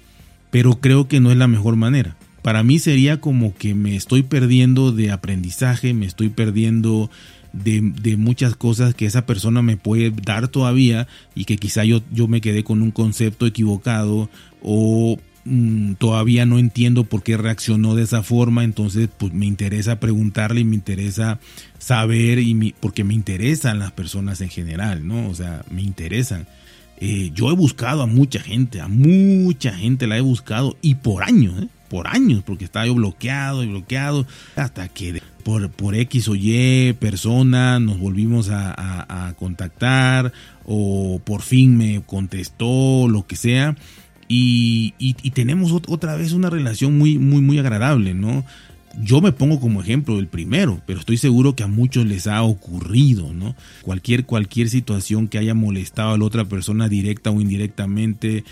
pero 0.51 0.79
creo 0.79 1.07
que 1.07 1.19
no 1.19 1.31
es 1.31 1.37
la 1.37 1.47
mejor 1.47 1.75
manera 1.75 2.18
para 2.49 2.63
mí 2.63 2.79
sería 2.79 3.21
como 3.21 3.53
que 3.53 3.75
me 3.75 3.95
estoy 3.95 4.23
perdiendo 4.23 4.91
de 4.91 5.11
aprendizaje, 5.11 5.93
me 5.93 6.07
estoy 6.07 6.29
perdiendo 6.29 7.11
de, 7.53 8.17
muchas 8.17 8.55
cosas 8.55 8.95
que 8.95 9.05
esa 9.05 9.27
persona 9.27 9.61
me 9.61 9.77
puede 9.77 10.09
dar 10.09 10.47
todavía 10.47 11.07
y 11.35 11.45
que 11.45 11.57
quizá 11.57 11.85
yo, 11.85 12.01
yo 12.11 12.27
me 12.27 12.41
quedé 12.41 12.63
con 12.63 12.81
un 12.81 12.89
concepto 12.89 13.45
equivocado 13.45 14.31
o 14.63 15.19
mm, 15.45 15.93
todavía 15.99 16.47
no 16.47 16.57
entiendo 16.57 17.03
por 17.03 17.21
qué 17.21 17.37
reaccionó 17.37 17.93
de 17.93 18.01
esa 18.01 18.23
forma, 18.23 18.63
entonces 18.63 19.09
pues 19.15 19.31
me 19.31 19.45
interesa 19.45 19.99
preguntarle 19.99 20.61
y 20.61 20.65
me 20.65 20.73
interesa 20.73 21.39
saber 21.77 22.39
y 22.39 22.73
porque 22.79 23.03
me 23.03 23.13
interesan 23.13 23.77
las 23.77 23.91
personas 23.91 24.41
en 24.41 24.49
general, 24.49 25.07
¿no? 25.07 25.29
O 25.29 25.35
sea, 25.35 25.63
me 25.69 25.83
interesan. 25.83 26.47
Eh, 26.97 27.29
yo 27.31 27.51
he 27.51 27.53
buscado 27.53 28.01
a 28.01 28.07
mucha 28.07 28.39
gente, 28.39 28.81
a 28.81 28.87
mucha 28.87 29.71
gente 29.71 30.07
la 30.07 30.17
he 30.17 30.21
buscado 30.21 30.77
y 30.81 30.95
por 30.95 31.21
años, 31.21 31.61
¿eh? 31.61 31.67
Por 31.89 32.07
años, 32.07 32.43
porque 32.45 32.65
estaba 32.65 32.85
yo 32.85 32.95
bloqueado 32.95 33.63
y 33.63 33.67
bloqueado, 33.67 34.25
hasta 34.55 34.87
que 34.87 35.21
por, 35.43 35.69
por 35.71 35.95
X 35.95 36.27
o 36.27 36.35
Y 36.35 36.93
persona 36.93 37.79
nos 37.79 37.99
volvimos 37.99 38.49
a, 38.51 39.33
contactar 39.37 40.31
o 40.65 41.19
por 41.23 41.41
fin 41.41 41.77
me 41.77 42.01
contestó, 42.05 43.07
lo 43.07 43.25
que 43.25 43.35
sea. 43.35 43.75
Y, 44.27 44.93
tenemos 45.33 45.71
otra 45.71 46.15
vez 46.15 46.33
una 46.33 46.49
relación 46.49 46.97
muy, 46.97 47.17
muy, 47.17 47.41
muy 47.41 47.57
agradable, 47.57 48.13
¿no? 48.13 48.45
Yo 49.01 49.21
me 49.21 49.31
pongo 49.31 49.59
como 49.59 49.81
ejemplo 49.81 50.19
el 50.19 50.27
primero, 50.27 50.81
pero 50.85 50.99
estoy 50.99 51.17
seguro 51.17 51.55
que 51.55 51.63
a 51.63 51.67
muchos 51.67 52.05
les 52.05 52.27
ha 52.27 52.41
ocurrido, 52.41 53.33
¿no? 53.33 53.55
Cualquier, 53.81 54.25
cualquier 54.25 54.69
situación 54.69 55.27
que 55.27 55.37
haya 55.37 55.53
molestado 55.53 56.13
a 56.13 56.17
la 56.17 56.25
otra 56.25 56.45
persona 56.45 56.89
directa 56.89 57.29
o 57.29 57.39
indirectamente, 57.39 58.43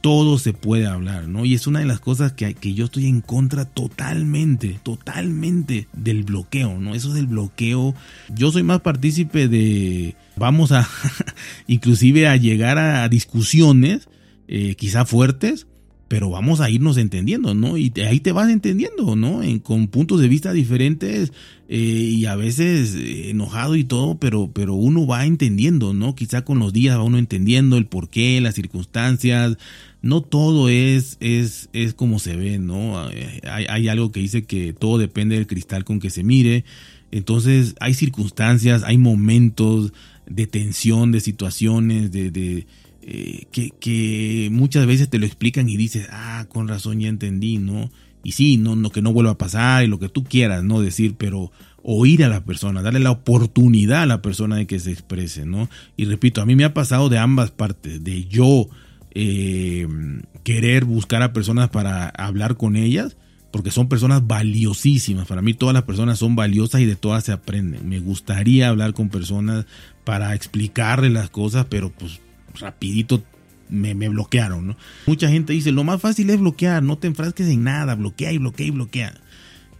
todo 0.00 0.38
se 0.38 0.52
puede 0.52 0.86
hablar, 0.86 1.28
¿no? 1.28 1.44
Y 1.44 1.54
es 1.54 1.66
una 1.66 1.80
de 1.80 1.86
las 1.86 2.00
cosas 2.00 2.32
que, 2.32 2.54
que, 2.54 2.74
yo 2.74 2.86
estoy 2.86 3.06
en 3.06 3.20
contra 3.20 3.64
totalmente, 3.64 4.78
totalmente 4.82 5.88
del 5.92 6.24
bloqueo, 6.24 6.78
¿no? 6.78 6.94
Eso 6.94 7.12
del 7.12 7.26
bloqueo, 7.26 7.94
yo 8.34 8.50
soy 8.52 8.62
más 8.62 8.80
partícipe 8.80 9.48
de, 9.48 10.16
vamos 10.36 10.72
a, 10.72 10.88
inclusive 11.66 12.28
a 12.28 12.36
llegar 12.36 12.78
a 12.78 13.08
discusiones, 13.08 14.08
eh, 14.48 14.74
quizá 14.76 15.04
fuertes, 15.04 15.66
pero 16.08 16.30
vamos 16.30 16.60
a 16.60 16.70
irnos 16.70 16.98
entendiendo, 16.98 17.54
¿no? 17.54 17.76
Y 17.76 17.92
ahí 18.06 18.20
te 18.20 18.32
vas 18.32 18.48
entendiendo, 18.48 19.16
¿no? 19.16 19.40
con 19.62 19.88
puntos 19.88 20.20
de 20.20 20.28
vista 20.28 20.52
diferentes 20.52 21.32
eh, 21.68 21.78
y 21.78 22.26
a 22.26 22.36
veces 22.36 22.94
eh, 22.94 23.30
enojado 23.30 23.74
y 23.74 23.82
todo, 23.82 24.16
pero, 24.18 24.50
pero 24.52 24.74
uno 24.74 25.06
va 25.06 25.26
entendiendo, 25.26 25.94
¿no? 25.94 26.14
Quizá 26.14 26.44
con 26.44 26.60
los 26.60 26.72
días 26.72 26.96
va 26.96 27.02
uno 27.02 27.18
entendiendo 27.18 27.76
el 27.76 27.86
porqué, 27.86 28.40
las 28.40 28.54
circunstancias. 28.54 29.56
No 30.00 30.20
todo 30.20 30.68
es, 30.68 31.16
es, 31.18 31.68
es 31.72 31.92
como 31.94 32.20
se 32.20 32.36
ve, 32.36 32.58
¿no? 32.58 33.00
Hay, 33.00 33.66
hay 33.68 33.88
algo 33.88 34.12
que 34.12 34.20
dice 34.20 34.44
que 34.44 34.72
todo 34.72 34.98
depende 34.98 35.34
del 35.34 35.48
cristal 35.48 35.84
con 35.84 35.98
que 35.98 36.10
se 36.10 36.22
mire. 36.22 36.64
Entonces 37.10 37.74
hay 37.80 37.94
circunstancias, 37.94 38.84
hay 38.84 38.98
momentos 38.98 39.92
de 40.28 40.46
tensión, 40.46 41.10
de 41.10 41.20
situaciones, 41.20 42.12
de, 42.12 42.30
de 42.30 42.66
eh, 43.08 43.46
que, 43.52 44.48
muchas 44.50 44.84
veces 44.84 45.08
te 45.08 45.20
lo 45.20 45.26
explican 45.26 45.68
y 45.68 45.76
dices, 45.76 46.08
ah, 46.10 46.46
con 46.48 46.66
razón 46.66 46.98
ya 46.98 47.08
entendí, 47.08 47.58
¿no? 47.58 47.88
Y 48.24 48.32
sí, 48.32 48.56
no, 48.56 48.74
no 48.74 48.90
que 48.90 49.00
no 49.00 49.12
vuelva 49.12 49.30
a 49.32 49.38
pasar 49.38 49.84
y 49.84 49.86
lo 49.86 50.00
que 50.00 50.08
tú 50.08 50.24
quieras, 50.24 50.64
¿no? 50.64 50.80
Decir, 50.80 51.14
pero 51.16 51.52
oír 51.84 52.24
a 52.24 52.28
la 52.28 52.44
persona, 52.44 52.82
darle 52.82 52.98
la 52.98 53.12
oportunidad 53.12 54.02
a 54.02 54.06
la 54.06 54.22
persona 54.22 54.56
de 54.56 54.66
que 54.66 54.80
se 54.80 54.90
exprese, 54.90 55.46
¿no? 55.46 55.70
Y 55.96 56.06
repito, 56.06 56.42
a 56.42 56.46
mí 56.46 56.56
me 56.56 56.64
ha 56.64 56.74
pasado 56.74 57.08
de 57.08 57.18
ambas 57.18 57.52
partes, 57.52 58.02
de 58.02 58.24
yo 58.24 58.66
eh, 59.14 59.86
querer 60.42 60.84
buscar 60.84 61.22
a 61.22 61.32
personas 61.32 61.68
para 61.68 62.08
hablar 62.08 62.56
con 62.56 62.74
ellas, 62.74 63.16
porque 63.52 63.70
son 63.70 63.88
personas 63.88 64.26
valiosísimas. 64.26 65.28
Para 65.28 65.42
mí 65.42 65.54
todas 65.54 65.74
las 65.74 65.84
personas 65.84 66.18
son 66.18 66.34
valiosas 66.34 66.80
y 66.80 66.86
de 66.86 66.96
todas 66.96 67.22
se 67.22 67.30
aprenden. 67.30 67.88
Me 67.88 68.00
gustaría 68.00 68.68
hablar 68.68 68.94
con 68.94 69.10
personas 69.10 69.64
para 70.02 70.34
explicarles 70.34 71.12
las 71.12 71.30
cosas, 71.30 71.66
pero 71.70 71.92
pues 71.92 72.20
rapidito 72.60 73.22
me, 73.68 73.94
bloquearon, 74.08 74.68
¿no? 74.68 74.76
Mucha 75.06 75.28
gente 75.28 75.52
dice, 75.52 75.72
lo 75.72 75.84
más 75.84 76.00
fácil 76.00 76.30
es 76.30 76.38
bloquear, 76.38 76.82
no 76.82 76.98
te 76.98 77.06
enfrasques 77.06 77.48
en 77.48 77.64
nada, 77.64 77.94
bloquea 77.94 78.32
y 78.32 78.38
bloquea 78.38 78.66
y 78.66 78.70
bloquea. 78.70 79.14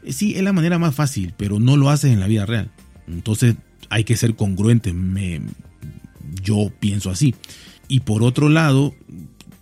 Eh, 0.03 0.13
sí, 0.13 0.35
es 0.35 0.43
la 0.43 0.53
manera 0.53 0.79
más 0.79 0.95
fácil, 0.95 1.35
pero 1.37 1.61
no 1.61 1.77
lo 1.77 1.91
haces 1.91 2.13
en 2.13 2.21
la 2.21 2.27
vida 2.27 2.47
real. 2.47 2.71
Entonces 3.09 3.57
hay 3.89 4.05
que 4.05 4.17
ser 4.17 4.35
congruente, 4.35 4.93
me, 4.93 5.41
yo 6.43 6.73
pienso 6.81 7.11
así. 7.11 7.35
Y 7.89 8.01
por 8.01 8.23
otro 8.23 8.49
lado, 8.49 8.95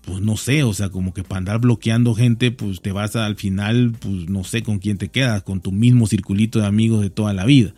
pues 0.07 0.21
no 0.23 0.37
sé, 0.37 0.63
o 0.63 0.73
sea, 0.73 0.89
como 0.89 1.13
que 1.13 1.25
para 1.25 1.39
andar 1.39 1.61
bloqueando 1.61 2.15
gente, 2.15 2.51
pues 2.51 2.81
te 2.81 2.93
vas 2.93 3.17
al 3.17 3.37
final, 3.37 3.95
pues 3.99 4.29
no 4.29 4.45
sé 4.45 4.63
con 4.63 4.79
quién 4.79 4.97
te 4.97 5.09
quedas, 5.09 5.43
con 5.43 5.61
tu 5.61 5.73
mismo 5.73 6.07
circulito 6.07 6.61
de 6.61 6.67
amigos 6.67 7.03
de 7.03 7.11
toda 7.11 7.35
la 7.35 7.45
vida 7.45 7.75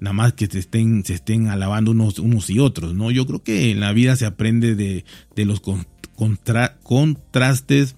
nada 0.00 0.14
más 0.14 0.32
que 0.32 0.46
se 0.46 0.58
estén, 0.58 1.04
se 1.04 1.14
estén 1.14 1.48
alabando 1.48 1.90
unos, 1.90 2.18
unos 2.18 2.48
y 2.50 2.58
otros, 2.58 2.94
¿no? 2.94 3.10
Yo 3.10 3.26
creo 3.26 3.42
que 3.42 3.70
en 3.70 3.80
la 3.80 3.92
vida 3.92 4.16
se 4.16 4.26
aprende 4.26 4.74
de, 4.74 5.04
los 5.44 5.60
contrastes, 6.82 7.96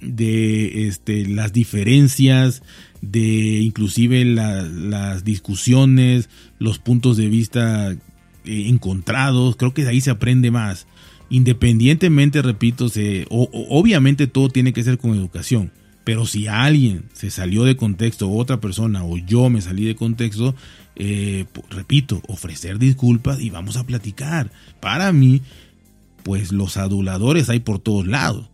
de 0.00 0.86
este, 0.86 1.26
las 1.26 1.52
diferencias, 1.52 2.62
de 3.00 3.60
inclusive 3.60 4.24
las 4.24 5.24
discusiones, 5.24 6.30
los 6.58 6.78
puntos 6.78 7.16
de 7.16 7.28
vista 7.28 7.90
eh, 7.90 7.98
encontrados, 8.44 9.56
creo 9.56 9.74
que 9.74 9.82
de 9.82 9.90
ahí 9.90 10.00
se 10.00 10.10
aprende 10.10 10.50
más. 10.50 10.86
Independientemente, 11.28 12.42
repito, 12.42 12.88
se, 12.88 13.26
obviamente 13.30 14.26
todo 14.26 14.48
tiene 14.50 14.72
que 14.72 14.84
ser 14.84 14.98
con 14.98 15.14
educación, 15.14 15.72
pero 16.04 16.26
si 16.26 16.48
alguien 16.48 17.04
se 17.12 17.30
salió 17.30 17.64
de 17.64 17.76
contexto, 17.76 18.30
otra 18.30 18.60
persona 18.60 19.04
o 19.04 19.18
yo 19.18 19.50
me 19.50 19.60
salí 19.60 19.84
de 19.84 19.94
contexto, 19.94 20.54
eh, 20.96 21.46
repito, 21.70 22.22
ofrecer 22.28 22.78
disculpas 22.78 23.40
y 23.40 23.50
vamos 23.50 23.76
a 23.76 23.84
platicar. 23.84 24.50
Para 24.80 25.12
mí, 25.12 25.42
pues 26.22 26.52
los 26.52 26.76
aduladores 26.76 27.48
hay 27.48 27.60
por 27.60 27.78
todos 27.78 28.06
lados. 28.06 28.48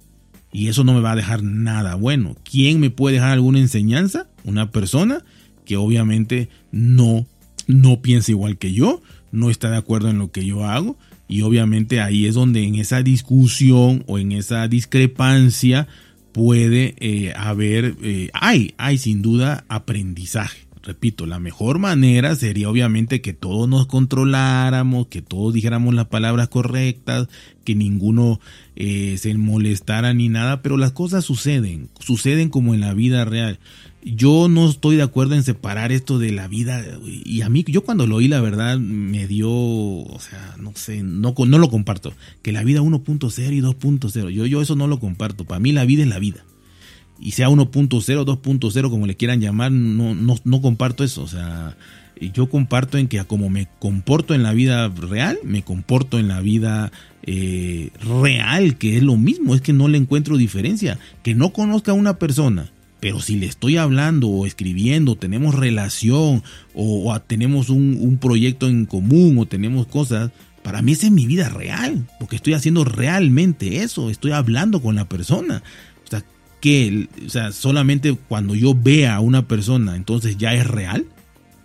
Y 0.52 0.68
eso 0.68 0.84
no 0.84 0.94
me 0.94 1.00
va 1.00 1.12
a 1.12 1.16
dejar 1.16 1.42
nada 1.42 1.94
bueno. 1.94 2.36
¿Quién 2.42 2.80
me 2.80 2.90
puede 2.90 3.14
dejar 3.16 3.32
alguna 3.32 3.58
enseñanza? 3.58 4.28
Una 4.44 4.70
persona 4.70 5.24
que 5.64 5.76
obviamente 5.76 6.48
no, 6.72 7.26
no 7.66 8.00
piensa 8.00 8.30
igual 8.30 8.56
que 8.56 8.72
yo, 8.72 9.02
no 9.30 9.50
está 9.50 9.70
de 9.70 9.76
acuerdo 9.76 10.08
en 10.08 10.18
lo 10.18 10.30
que 10.30 10.44
yo 10.44 10.64
hago. 10.64 10.96
Y 11.28 11.42
obviamente 11.42 12.00
ahí 12.00 12.24
es 12.24 12.34
donde 12.34 12.64
en 12.64 12.76
esa 12.76 13.02
discusión 13.02 14.04
o 14.06 14.18
en 14.18 14.32
esa 14.32 14.66
discrepancia 14.68 15.86
puede 16.32 16.94
eh, 16.98 17.32
haber, 17.36 17.96
eh, 18.02 18.30
hay, 18.32 18.74
hay 18.78 18.98
sin 18.98 19.22
duda 19.22 19.64
aprendizaje 19.68 20.67
repito, 20.88 21.26
la 21.26 21.38
mejor 21.38 21.78
manera 21.78 22.34
sería 22.34 22.70
obviamente 22.70 23.20
que 23.20 23.34
todos 23.34 23.68
nos 23.68 23.86
controláramos, 23.86 25.08
que 25.08 25.20
todos 25.20 25.52
dijéramos 25.52 25.94
las 25.94 26.06
palabras 26.06 26.48
correctas, 26.48 27.28
que 27.62 27.74
ninguno 27.74 28.40
eh, 28.74 29.16
se 29.18 29.34
molestara 29.34 30.14
ni 30.14 30.30
nada, 30.30 30.62
pero 30.62 30.78
las 30.78 30.92
cosas 30.92 31.26
suceden, 31.26 31.90
suceden 32.00 32.48
como 32.48 32.72
en 32.72 32.80
la 32.80 32.94
vida 32.94 33.26
real. 33.26 33.58
Yo 34.02 34.48
no 34.48 34.66
estoy 34.66 34.96
de 34.96 35.02
acuerdo 35.02 35.34
en 35.34 35.42
separar 35.42 35.92
esto 35.92 36.18
de 36.18 36.32
la 36.32 36.48
vida 36.48 36.82
y 37.04 37.42
a 37.42 37.50
mí 37.50 37.66
yo 37.68 37.84
cuando 37.84 38.06
lo 38.06 38.16
oí 38.16 38.28
la 38.28 38.40
verdad 38.40 38.78
me 38.78 39.26
dio, 39.26 39.50
o 39.50 40.18
sea, 40.20 40.54
no 40.58 40.72
sé, 40.74 41.02
no, 41.02 41.34
no 41.36 41.58
lo 41.58 41.68
comparto, 41.68 42.14
que 42.40 42.52
la 42.52 42.64
vida 42.64 42.80
1.0 42.80 43.52
y 43.52 43.60
2.0, 43.60 44.30
yo, 44.30 44.46
yo 44.46 44.62
eso 44.62 44.74
no 44.74 44.86
lo 44.86 44.98
comparto, 44.98 45.44
para 45.44 45.60
mí 45.60 45.72
la 45.72 45.84
vida 45.84 46.02
es 46.02 46.08
la 46.08 46.18
vida 46.18 46.44
y 47.20 47.32
sea 47.32 47.48
1.0, 47.48 47.90
2.0, 48.24 48.90
como 48.90 49.06
le 49.06 49.16
quieran 49.16 49.40
llamar, 49.40 49.72
no, 49.72 50.14
no, 50.14 50.36
no 50.44 50.62
comparto 50.62 51.04
eso. 51.04 51.22
O 51.22 51.28
sea, 51.28 51.76
yo 52.20 52.48
comparto 52.48 52.98
en 52.98 53.08
que 53.08 53.22
como 53.24 53.50
me 53.50 53.68
comporto 53.78 54.34
en 54.34 54.42
la 54.42 54.52
vida 54.52 54.88
real, 54.88 55.38
me 55.44 55.62
comporto 55.62 56.18
en 56.18 56.28
la 56.28 56.40
vida 56.40 56.92
eh, 57.24 57.90
real, 58.00 58.76
que 58.76 58.96
es 58.96 59.02
lo 59.02 59.16
mismo, 59.16 59.54
es 59.54 59.60
que 59.60 59.72
no 59.72 59.88
le 59.88 59.98
encuentro 59.98 60.36
diferencia. 60.36 60.98
Que 61.22 61.34
no 61.34 61.52
conozca 61.52 61.92
a 61.92 61.94
una 61.94 62.18
persona, 62.18 62.70
pero 63.00 63.20
si 63.20 63.36
le 63.36 63.46
estoy 63.46 63.76
hablando 63.76 64.28
o 64.28 64.46
escribiendo, 64.46 65.16
tenemos 65.16 65.54
relación 65.54 66.42
o, 66.74 67.18
tenemos 67.26 67.68
un, 67.68 67.98
un, 68.00 68.18
proyecto 68.18 68.68
en 68.68 68.86
común 68.86 69.38
o 69.38 69.46
tenemos 69.46 69.86
cosas, 69.86 70.30
para 70.62 70.82
mí 70.82 70.92
esa 70.92 71.06
es 71.06 71.12
mi 71.12 71.26
vida 71.26 71.48
real, 71.48 72.06
porque 72.18 72.36
estoy 72.36 72.54
haciendo 72.54 72.84
realmente 72.84 73.82
eso, 73.82 74.10
estoy 74.10 74.32
hablando 74.32 74.80
con 74.80 74.96
la 74.96 75.08
persona 75.08 75.62
que, 76.60 77.08
o 77.24 77.28
sea, 77.28 77.52
solamente 77.52 78.16
cuando 78.28 78.54
yo 78.54 78.74
vea 78.74 79.16
a 79.16 79.20
una 79.20 79.46
persona, 79.46 79.96
entonces 79.96 80.36
ya 80.36 80.54
es 80.54 80.66
real. 80.66 81.06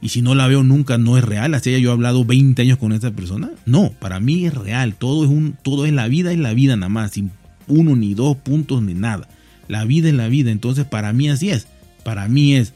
Y 0.02 0.10
si 0.10 0.22
no 0.22 0.36
la 0.36 0.48
veo 0.48 0.64
nunca, 0.64 0.98
no 0.98 1.18
es 1.18 1.24
real. 1.24 1.54
Así 1.54 1.80
yo 1.80 1.94
hablado 1.94 2.26
20 2.26 2.62
años 2.62 2.78
con 2.78 2.92
esa 2.92 3.12
persona. 3.12 3.52
No, 3.66 3.94
para 4.00 4.20
mí 4.20 4.46
es 4.46 4.54
real. 4.54 4.96
Todo 4.96 5.24
es, 5.24 5.30
un, 5.30 5.56
todo 5.64 5.86
es 5.86 5.94
la 5.94 6.10
vida, 6.10 6.34
es 6.34 6.40
la 6.40 6.54
vida 6.54 6.76
nada 6.76 6.90
más. 6.90 7.12
Sin 7.12 7.32
uno, 7.68 7.96
ni 7.96 8.14
dos 8.14 8.36
puntos, 8.36 8.84
ni 8.84 8.94
nada. 8.94 9.30
La 9.70 9.86
vida 9.86 10.10
es 10.10 10.14
la 10.14 10.28
vida. 10.28 10.52
Entonces, 10.52 10.86
para 10.86 11.14
mí 11.14 11.30
así 11.30 11.52
es. 11.52 11.68
Para 12.04 12.28
mí 12.28 12.56
es 12.56 12.74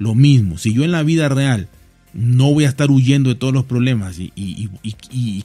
lo 0.00 0.16
mismo. 0.16 0.58
Si 0.58 0.72
yo 0.72 0.82
en 0.82 0.90
la 0.90 1.04
vida 1.04 1.28
real 1.28 1.68
no 2.14 2.52
voy 2.52 2.64
a 2.64 2.68
estar 2.68 2.90
huyendo 2.90 3.28
de 3.28 3.34
todos 3.34 3.52
los 3.52 3.64
problemas 3.64 4.18
y, 4.18 4.70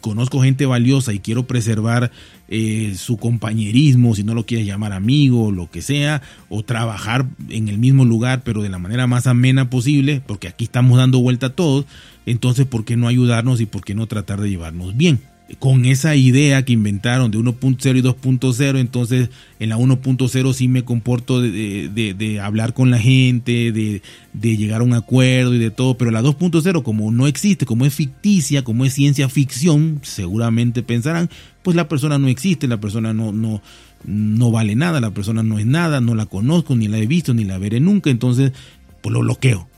conozco 0.02 0.42
gente 0.42 0.66
valiosa 0.66 1.14
y 1.14 1.20
quiero 1.20 1.46
preservar 1.46 2.12
eh, 2.48 2.94
su 2.96 3.18
compañerismo, 3.18 4.16
si 4.16 4.24
no 4.24 4.34
lo 4.34 4.46
quieres 4.46 4.66
llamar 4.66 4.94
amigo, 4.94 5.52
lo 5.52 5.70
que 5.70 5.82
sea, 5.82 6.22
o 6.48 6.64
trabajar 6.64 7.26
en 7.50 7.68
el 7.68 7.78
mismo 7.78 8.06
lugar, 8.06 8.42
pero 8.44 8.62
de 8.62 8.70
la 8.70 8.80
manera 8.80 9.08
más 9.08 9.28
amena 9.28 9.70
posible, 9.70 10.22
porque 10.26 10.48
aquí 10.48 10.64
estamos 10.64 10.98
dando 10.98 11.20
vuelta 11.20 11.48
a 11.48 11.56
todos, 11.56 11.86
entonces, 12.26 12.66
¿por 12.66 12.86
qué 12.86 12.96
no 12.96 13.08
ayudarnos 13.08 13.60
y 13.62 13.66
por 13.66 13.84
qué 13.84 13.96
no 13.96 14.08
tratar 14.08 14.40
de 14.40 14.50
llevarnos 14.50 14.96
bien? 14.96 15.20
Con 15.58 15.86
esa 15.86 16.16
idea 16.16 16.64
que 16.64 16.74
inventaron 16.74 17.32
de 17.32 17.40
1.0 17.40 17.98
y 17.98 18.02
2.0, 18.02 18.80
entonces 18.80 19.30
en 19.60 19.70
la 19.70 19.78
1.0 19.78 20.54
sí 20.54 20.68
me 20.68 20.84
comporto 20.84 21.42
de, 21.42 22.40
hablar 22.42 22.74
con 22.74 22.92
la 22.92 23.00
gente, 23.00 23.72
de, 23.72 24.02
llegar 24.58 24.82
a 24.82 24.84
un 24.84 24.94
acuerdo 24.94 25.56
y 25.56 25.58
de 25.58 25.72
todo, 25.72 25.98
pero 25.98 26.12
la 26.12 26.22
2.0 26.22 26.84
como 26.84 27.12
no 27.12 27.26
existe, 27.26 27.66
como 27.66 27.86
es 27.86 27.94
ficticia, 27.94 28.64
como 28.64 28.86
es 28.86 28.94
ciencia 28.94 29.28
ficción, 29.30 30.00
seguramente 30.04 30.84
pensarán, 30.84 31.30
pues 31.64 31.76
la 31.76 31.88
persona 31.88 32.20
no 32.20 32.28
existe, 32.28 32.68
la 32.68 32.80
persona 32.80 33.14
no, 33.14 33.32
no, 33.32 33.62
no 34.06 34.52
vale 34.52 34.76
nada, 34.76 35.02
la 35.02 35.12
persona 35.12 35.42
no 35.42 35.58
es 35.58 35.66
nada, 35.66 36.00
no 36.00 36.14
la 36.14 36.28
conozco, 36.28 36.76
ni 36.76 36.88
la 36.88 37.00
he 37.00 37.08
visto, 37.08 37.34
ni 37.34 37.44
la 37.44 37.58
veré 37.58 37.80
nunca, 37.80 38.10
entonces 38.10 38.52
pues 39.02 39.14
lo 39.14 39.22
bloqueo 39.22 39.69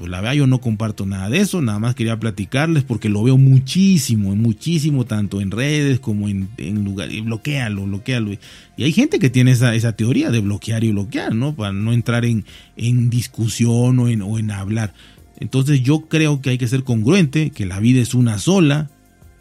pues 0.00 0.10
la 0.10 0.22
verdad 0.22 0.32
yo 0.32 0.46
no 0.46 0.62
comparto 0.62 1.04
nada 1.04 1.28
de 1.28 1.40
eso, 1.40 1.60
nada 1.60 1.78
más 1.78 1.94
quería 1.94 2.18
platicarles 2.18 2.84
porque 2.84 3.10
lo 3.10 3.22
veo 3.22 3.36
muchísimo, 3.36 4.34
muchísimo, 4.34 5.04
tanto 5.04 5.42
en 5.42 5.50
redes 5.50 6.00
como 6.00 6.26
en, 6.26 6.48
en 6.56 6.84
lugares, 6.84 7.22
bloquealo, 7.22 7.84
bloquealo. 7.84 8.32
Y 8.78 8.82
hay 8.82 8.92
gente 8.92 9.18
que 9.18 9.28
tiene 9.28 9.50
esa, 9.50 9.74
esa 9.74 9.92
teoría 9.92 10.30
de 10.30 10.40
bloquear 10.40 10.84
y 10.84 10.92
bloquear, 10.92 11.34
¿no? 11.34 11.54
Para 11.54 11.74
no 11.74 11.92
entrar 11.92 12.24
en, 12.24 12.46
en 12.78 13.10
discusión 13.10 13.98
o 13.98 14.08
en, 14.08 14.22
o 14.22 14.38
en 14.38 14.52
hablar. 14.52 14.94
Entonces 15.38 15.82
yo 15.82 16.08
creo 16.08 16.40
que 16.40 16.48
hay 16.48 16.56
que 16.56 16.66
ser 16.66 16.82
congruente, 16.82 17.50
que 17.50 17.66
la 17.66 17.78
vida 17.78 18.00
es 18.00 18.14
una 18.14 18.38
sola 18.38 18.88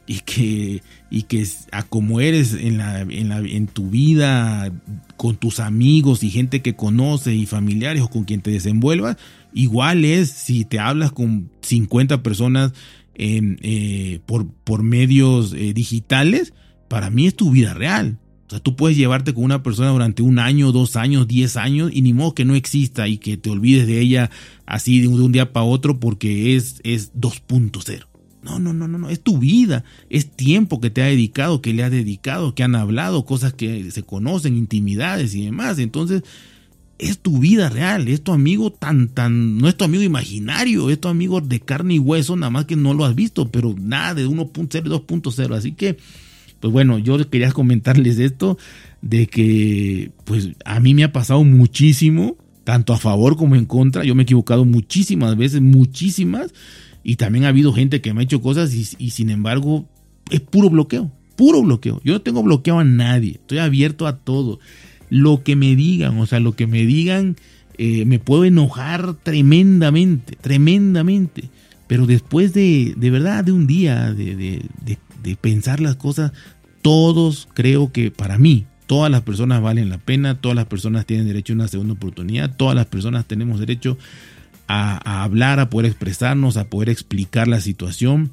y 0.07 0.19
que, 0.19 0.83
y 1.09 1.23
que 1.23 1.47
a 1.71 1.83
como 1.83 2.19
eres 2.19 2.53
en, 2.53 2.79
la, 2.79 2.99
en, 2.99 3.29
la, 3.29 3.39
en 3.39 3.67
tu 3.67 3.91
vida, 3.91 4.73
con 5.15 5.37
tus 5.37 5.61
amigos 5.61 6.21
y 6.21 6.29
gente 6.29 6.61
que 6.61 6.75
conoce 6.75 7.33
y 7.33 7.45
familiares 7.45 8.01
o 8.01 8.09
con 8.09 8.25
quien 8.25 8.41
te 8.41 8.51
desenvuelvas, 8.51 9.15
Igual 9.53 10.06
es 10.06 10.29
si 10.29 10.65
te 10.65 10.79
hablas 10.79 11.12
con 11.12 11.50
50 11.62 12.22
personas 12.24 12.74
eh, 13.15 14.22
por, 14.25 14.48
por, 14.48 14.84
medios 14.84 15.53
eh, 15.53 15.74
digitales, 15.74 16.53
para 16.88 17.10
mí 17.10 17.27
es 17.27 17.36
tu 17.36 17.51
vida 17.51 17.74
real. 17.74 18.18
O 18.48 18.51
sea, 18.51 18.60
tú 18.60 18.75
puedes 18.75 18.98
llevarte 18.98 19.34
con 19.34 19.44
una 19.44 19.62
persona 19.62 19.89
durante 19.89 20.24
un 20.24 20.39
año, 20.39 20.72
dos 20.72 20.96
años, 20.96 21.27
diez 21.27 21.56
años 21.56 21.91
y 21.94 22.01
ni 22.01 22.13
modo 22.13 22.34
que 22.34 22.46
no 22.46 22.56
exista 22.56 23.08
y 23.08 23.20
que 23.20 23.38
te 23.38 23.51
olvides 23.51 23.86
de 23.86 24.00
ella 24.00 24.32
así 24.65 25.01
de 25.01 25.08
un, 25.08 25.32
día 25.32 25.53
para 25.53 25.65
otro 25.65 26.00
porque 26.00 26.56
es, 26.56 26.82
es 26.84 27.13
2.0. 27.13 28.06
No, 28.41 28.58
no, 28.58 28.74
no, 28.74 28.88
no, 28.88 28.98
no, 28.98 29.10
es 29.10 29.22
tu 29.22 29.38
vida, 29.38 29.84
es 30.10 30.32
tiempo 30.32 30.79
que 30.79 30.89
te 30.89 31.03
ha 31.03 31.06
dedicado, 31.06 31.62
que 31.62 31.74
le 31.74 31.84
has 31.84 31.91
dedicado, 31.91 32.56
que 32.56 32.63
han 32.63 32.74
hablado, 32.74 33.25
cosas 33.25 33.53
que 33.53 33.91
se 33.91 34.01
conocen, 34.01 34.58
intimidades 34.58 35.36
y 35.36 35.44
demás. 35.46 35.77
Entonces, 35.77 36.24
es 37.00 37.20
tu 37.20 37.39
vida 37.39 37.70
real, 37.70 38.08
es 38.08 38.22
tu 38.22 38.34
amigo 38.34 38.72
tan, 38.72 39.08
tan, 39.08 39.58
no 39.58 39.68
es 39.68 39.75
tu 39.75 39.86
amigo 39.86 40.03
imaginario, 40.03 40.89
es 40.89 41.00
tu 41.00 41.08
amigo 41.08 41.41
de 41.41 41.62
carne 41.62 41.96
y 41.96 42.00
hueso, 42.00 42.36
nada 42.36 42.50
más 42.50 42.65
que 42.65 42.75
no 42.75 42.94
lo 42.94 43.06
has 43.06 43.15
visto, 43.15 43.50
pero 43.50 43.74
nada 43.79 44.13
de 44.13 44.27
1.0, 44.27 44.68
2.0. 44.68 45.56
Así 45.56 45.72
que, 45.72 45.98
pues 46.60 46.72
bueno, 46.72 47.00
yo 47.00 47.18
quería 47.29 47.51
comentarles 47.51 48.20
esto, 48.20 48.58
de 49.01 49.27
que, 49.27 50.12
pues 50.25 50.50
a 50.65 50.79
mí 50.79 50.94
me 50.94 51.06
ha 51.06 51.13
pasado 51.13 51.44
muchísimo, 51.44 52.38
tanto 52.65 52.94
a 52.94 52.98
favor 52.98 53.38
como 53.38 53.56
en 53.56 53.65
contra, 53.65 54.03
yo 54.03 54.13
me 54.13 54.22
he 54.22 54.25
equivocado 54.25 54.65
muchísimas 54.65 55.36
veces, 55.38 55.62
muchísimas 55.62 56.53
y 57.03 57.15
también 57.15 57.46
ha 57.46 57.50
habido 57.50 57.74
gente 57.74 58.01
que 58.01 58.13
me 58.13 58.22
ha 58.22 58.24
hecho 58.24 58.41
cosas 58.41 58.74
y, 58.74 59.10
sin 59.10 59.29
embargo 59.29 59.88
es 60.29 60.41
puro 60.41 60.70
bloqueo, 60.70 61.12
puro 61.36 61.63
bloqueo. 61.63 62.01
Yo 62.03 62.13
no 62.13 62.22
tengo 62.22 62.44
bloqueo 62.44 62.77
a 62.77 62.84
nadie, 62.84 63.32
estoy 63.32 63.58
abierto 63.58 64.06
a 64.06 64.18
todo. 64.18 64.60
Lo 65.09 65.43
que 65.43 65.55
me 65.55 65.75
digan, 65.75 66.17
o 66.19 66.25
sea, 66.25 66.39
lo 66.39 66.55
que 66.55 66.67
me 66.67 66.85
digan, 66.85 67.35
eh, 67.77 68.05
me 68.05 68.19
puedo 68.19 68.45
enojar 68.45 69.15
tremendamente, 69.15 70.35
tremendamente. 70.35 71.49
Pero 71.87 72.05
después 72.05 72.53
de, 72.53 72.93
de 72.95 73.09
verdad, 73.09 73.43
de 73.43 73.51
un 73.51 73.65
día, 73.65 74.13
de, 74.13 74.35
de, 74.35 74.61
de 75.23 75.35
pensar 75.35 75.79
las 75.79 75.95
cosas, 75.95 76.31
todos 76.81 77.47
creo 77.53 77.91
que 77.91 78.11
para 78.11 78.37
mí, 78.37 78.65
todas 78.89 79.11
las 79.11 79.21
personas 79.21 79.61
valen 79.61 79.89
la 79.89 79.97
pena, 79.97 80.41
todas 80.41 80.55
las 80.55 80.65
personas 80.65 81.05
tienen 81.05 81.27
derecho 81.27 81.53
a 81.53 81.57
una 81.57 81.67
segunda 81.67 81.93
oportunidad, 81.93 82.55
todas 82.55 82.75
las 82.75 82.87
personas 82.87 83.25
tenemos 83.25 83.59
derecho 83.59 83.97
a, 84.67 85.23
hablar, 85.23 85.59
a 85.59 85.69
poder 85.69 85.87
expresarnos, 85.87 86.57
a 86.57 86.69
poder 86.69 86.89
explicar 86.89 87.47
la 87.47 87.61
situación, 87.61 88.31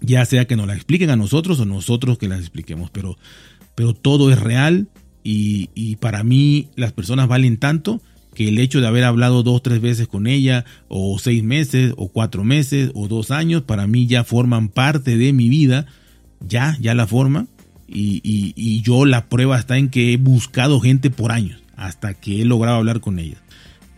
ya 0.00 0.24
sea 0.24 0.46
que 0.46 0.56
nos 0.56 0.66
la 0.66 0.74
expliquen 0.74 1.10
a 1.10 1.16
nosotros 1.16 1.60
o 1.60 1.64
nosotros 1.64 2.18
que 2.18 2.28
la 2.28 2.38
expliquemos, 2.38 2.90
pero, 2.90 3.18
pero 3.74 3.94
todo 3.94 4.30
es 4.30 4.40
real 4.40 4.88
y, 5.30 5.96
para 5.96 6.24
mí 6.24 6.68
las 6.74 6.92
personas 6.92 7.28
valen 7.28 7.58
tanto 7.58 8.00
que 8.34 8.48
el 8.48 8.58
hecho 8.58 8.80
de 8.80 8.86
haber 8.86 9.04
hablado 9.04 9.42
dos, 9.42 9.62
tres 9.62 9.80
veces 9.80 10.08
con 10.08 10.26
ella, 10.26 10.64
o 10.88 11.18
seis 11.18 11.42
meses, 11.42 11.92
o 11.96 12.08
cuatro 12.08 12.44
meses, 12.44 12.92
o 12.94 13.08
dos 13.08 13.30
años, 13.30 13.62
para 13.62 13.86
mí 13.86 14.06
ya 14.06 14.24
forman 14.24 14.68
parte 14.68 15.18
de 15.18 15.32
mi 15.32 15.48
vida, 15.48 15.86
ya, 16.40 16.78
ya 16.80 16.94
la 16.94 17.06
forma, 17.06 17.46
y, 17.88 18.80
yo 18.82 19.04
la 19.04 19.28
prueba 19.28 19.58
está 19.58 19.76
en 19.76 19.90
que 19.90 20.12
he 20.12 20.16
buscado 20.16 20.80
gente 20.80 21.10
por 21.10 21.32
años, 21.32 21.60
hasta 21.76 22.14
que 22.14 22.40
he 22.40 22.44
logrado 22.44 22.76
hablar 22.78 23.00
con 23.00 23.18
ella. 23.18 23.42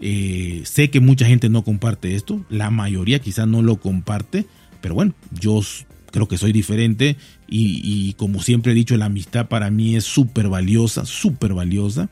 Eh, 0.00 0.62
sé 0.64 0.90
que 0.90 1.00
mucha 1.00 1.26
gente 1.26 1.48
no 1.48 1.62
comparte 1.62 2.14
esto, 2.14 2.44
la 2.48 2.70
mayoría 2.70 3.20
quizás 3.20 3.46
no 3.46 3.62
lo 3.62 3.76
comparte, 3.76 4.46
pero 4.80 4.94
bueno, 4.94 5.14
yo 5.38 5.60
creo 6.10 6.26
que 6.26 6.38
soy 6.38 6.52
diferente 6.52 7.16
y, 7.50 8.14
como 8.14 8.40
siempre 8.40 8.72
he 8.72 8.74
dicho, 8.74 8.96
la 8.96 9.06
amistad 9.06 9.48
para 9.48 9.70
mí 9.70 9.96
es 9.96 10.04
súper 10.04 10.48
valiosa, 10.48 11.04
súper 11.04 11.52
valiosa 11.52 12.08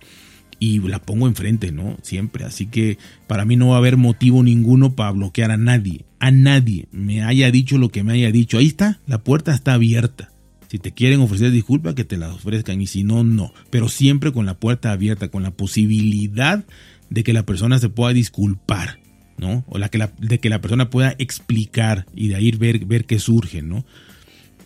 y 0.59 0.81
la 0.81 1.01
pongo 1.01 1.29
enfrente, 1.29 1.71
¿no? 1.71 1.97
Siempre. 2.03 2.45
Así 2.45 2.67
que 2.67 2.99
para 3.29 3.45
mí 3.45 3.57
no 3.57 3.69
va 3.69 3.77
a 3.77 3.79
haber 3.79 3.97
motivo 3.97 4.43
ninguno 4.43 4.95
para 4.97 5.13
bloquear 5.13 5.53
a 5.53 5.57
nadie, 5.57 6.05
a 6.19 6.33
nadie, 6.33 6.89
me 6.91 7.23
haya 7.23 7.51
dicho 7.53 7.79
lo 7.79 7.91
que 7.91 8.03
me 8.03 8.15
haya 8.15 8.33
dicho. 8.33 8.59
Ahí 8.59 8.67
está, 8.67 9.01
la 9.07 9.23
puerta 9.23 9.55
está 9.55 9.75
abierta. 9.75 10.33
Si 10.69 10.79
te 10.79 10.93
quieren 10.93 11.21
ofrecer 11.21 11.51
disculpas, 11.51 11.95
que 11.95 12.05
te 12.05 12.19
las 12.19 12.35
ofrezcan 12.35 12.81
y 12.83 12.87
si 12.87 13.05
no, 13.05 13.25
no. 13.25 13.53
Pero 13.71 13.89
siempre 13.89 14.33
con 14.33 14.45
la 14.45 14.59
puerta 14.59 14.93
abierta, 14.93 15.29
con 15.29 15.43
la 15.43 15.53
posibilidad 15.53 16.65
de 17.09 17.25
que 17.25 17.33
la 17.33 17.47
persona 17.47 17.79
se 17.79 17.89
pueda 17.89 18.13
disculpar, 18.13 18.99
¿no? 19.39 19.65
O 19.69 19.79
la 19.79 19.89
que 19.89 20.07
de 20.19 20.41
que 20.41 20.51
la 20.51 20.61
persona 20.61 20.91
pueda 20.91 21.15
explicar 21.19 22.07
y 22.15 22.29
de 22.29 22.35
ahí 22.35 22.51
ver, 22.51 22.85
ver 22.85 23.07
qué 23.07 23.19
surge, 23.19 23.63
¿no? 23.63 23.87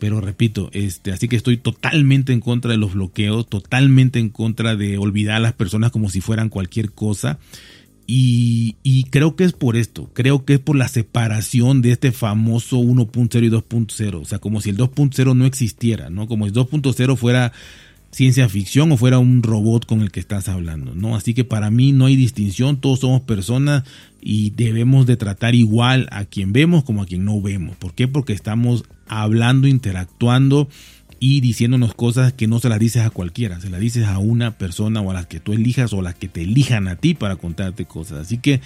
Pero 0.03 0.21
repito, 0.21 0.69
este, 0.73 1.13
así 1.13 1.29
que 1.29 1.37
estoy 1.37 1.59
totalmente 1.59 2.33
en 2.33 2.41
contra 2.41 2.73
de 2.73 2.77
los 2.77 2.95
bloqueos, 2.95 3.49
totalmente 3.49 4.19
en 4.19 4.31
contra 4.31 4.75
de 4.75 4.99
olvidar 4.99 5.37
a 5.37 5.39
las 5.39 5.53
personas 5.53 5.93
como 5.93 6.11
si 6.11 6.21
fueran 6.21 6.49
cualquier 6.49 6.91
cosa. 6.91 7.39
Y, 8.05 8.75
y 8.83 9.05
creo 9.05 9.37
que 9.37 9.45
es 9.45 9.53
por 9.53 9.77
esto, 9.77 10.11
creo 10.13 10.45
que 10.45 10.55
es 10.55 10.59
por 10.59 10.75
la 10.75 10.89
separación 10.89 11.83
de 11.83 11.93
este 11.93 12.11
famoso 12.11 12.81
1.0 12.81 13.45
y 13.45 13.49
2.0, 13.49 14.21
o 14.21 14.25
sea, 14.25 14.41
como 14.41 14.61
si 14.61 14.71
el 14.71 14.77
2.0 14.77 15.37
no 15.37 15.47
existiera, 15.47 16.11
¿no? 16.11 16.27
Como 16.27 16.47
si 16.47 16.49
el 16.49 16.57
2.0 16.57 17.17
fuera 17.17 17.53
ciencia 18.13 18.49
ficción 18.49 18.93
o 18.93 18.97
fuera 18.97 19.19
un 19.19 19.43
robot 19.43 19.87
con 19.87 20.03
el 20.03 20.13
que 20.13 20.21
estás 20.21 20.49
hablando, 20.49 20.95
¿no? 20.95 21.17
Así 21.17 21.33
que 21.33 21.45
para 21.45 21.71
mí 21.71 21.93
no 21.93 22.07
hay 22.07 22.15
distinción, 22.15 22.77
todos 22.77 23.01
somos 23.01 23.23
personas 23.23 23.85
y 24.21 24.51
debemos 24.51 25.07
de 25.07 25.17
tratar 25.17 25.55
igual 25.55 26.09
a 26.13 26.27
quien 26.27 26.53
vemos 26.53 26.85
como 26.85 27.03
a 27.03 27.07
quien 27.07 27.25
no 27.25 27.41
vemos. 27.41 27.77
¿Por 27.77 27.95
qué? 27.95 28.07
Porque 28.09 28.35
estamos 28.35 28.85
hablando, 29.09 29.67
interactuando 29.67 30.69
y 31.19 31.41
diciéndonos 31.41 31.95
cosas 31.95 32.35
que 32.35 32.47
no 32.47 32.59
se 32.61 32.69
las 32.69 32.79
dices 32.79 33.03
a 33.03 33.11
cualquiera, 33.11 33.61
se 33.61 33.71
las 33.71 33.81
dices 33.81 34.05
a 34.05 34.19
una 34.19 34.59
persona 34.59 35.01
o 35.01 35.11
a 35.11 35.15
las 35.15 35.27
que 35.27 35.41
tú 35.41 35.55
elijas 35.55 35.93
o 35.95 36.01
a 36.01 36.03
las 36.03 36.15
que 36.15 36.29
te 36.29 36.43
elijan 36.43 36.89
a 36.89 36.97
ti 36.97 37.15
para 37.15 37.37
contarte 37.37 37.87
cosas. 37.87 38.19
Así 38.19 38.37
que 38.39 38.61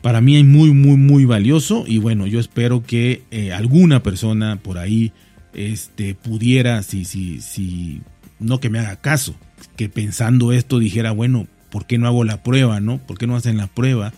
para 0.00 0.20
mí 0.20 0.36
es 0.36 0.44
muy, 0.44 0.72
muy, 0.72 0.96
muy 0.96 1.26
valioso 1.26 1.84
y 1.86 1.98
bueno, 1.98 2.26
yo 2.26 2.40
espero 2.40 2.82
que 2.82 3.22
eh, 3.30 3.52
alguna 3.52 4.02
persona 4.02 4.56
por 4.60 4.78
ahí 4.78 5.12
este, 5.54 6.14
pudiera, 6.14 6.82
si, 6.82 7.04
si, 7.04 7.40
si 7.40 8.00
no 8.42 8.60
que 8.60 8.70
me 8.70 8.78
haga 8.78 8.96
caso, 8.96 9.34
que 9.76 9.88
pensando 9.88 10.52
esto 10.52 10.78
dijera, 10.78 11.12
bueno, 11.12 11.46
¿por 11.70 11.86
qué 11.86 11.98
no 11.98 12.06
hago 12.06 12.24
la 12.24 12.42
prueba, 12.42 12.80
no? 12.80 12.98
¿Por 12.98 13.18
qué 13.18 13.26
no 13.26 13.34
hacen 13.34 13.56
la 13.56 13.66
prueba? 13.66 14.12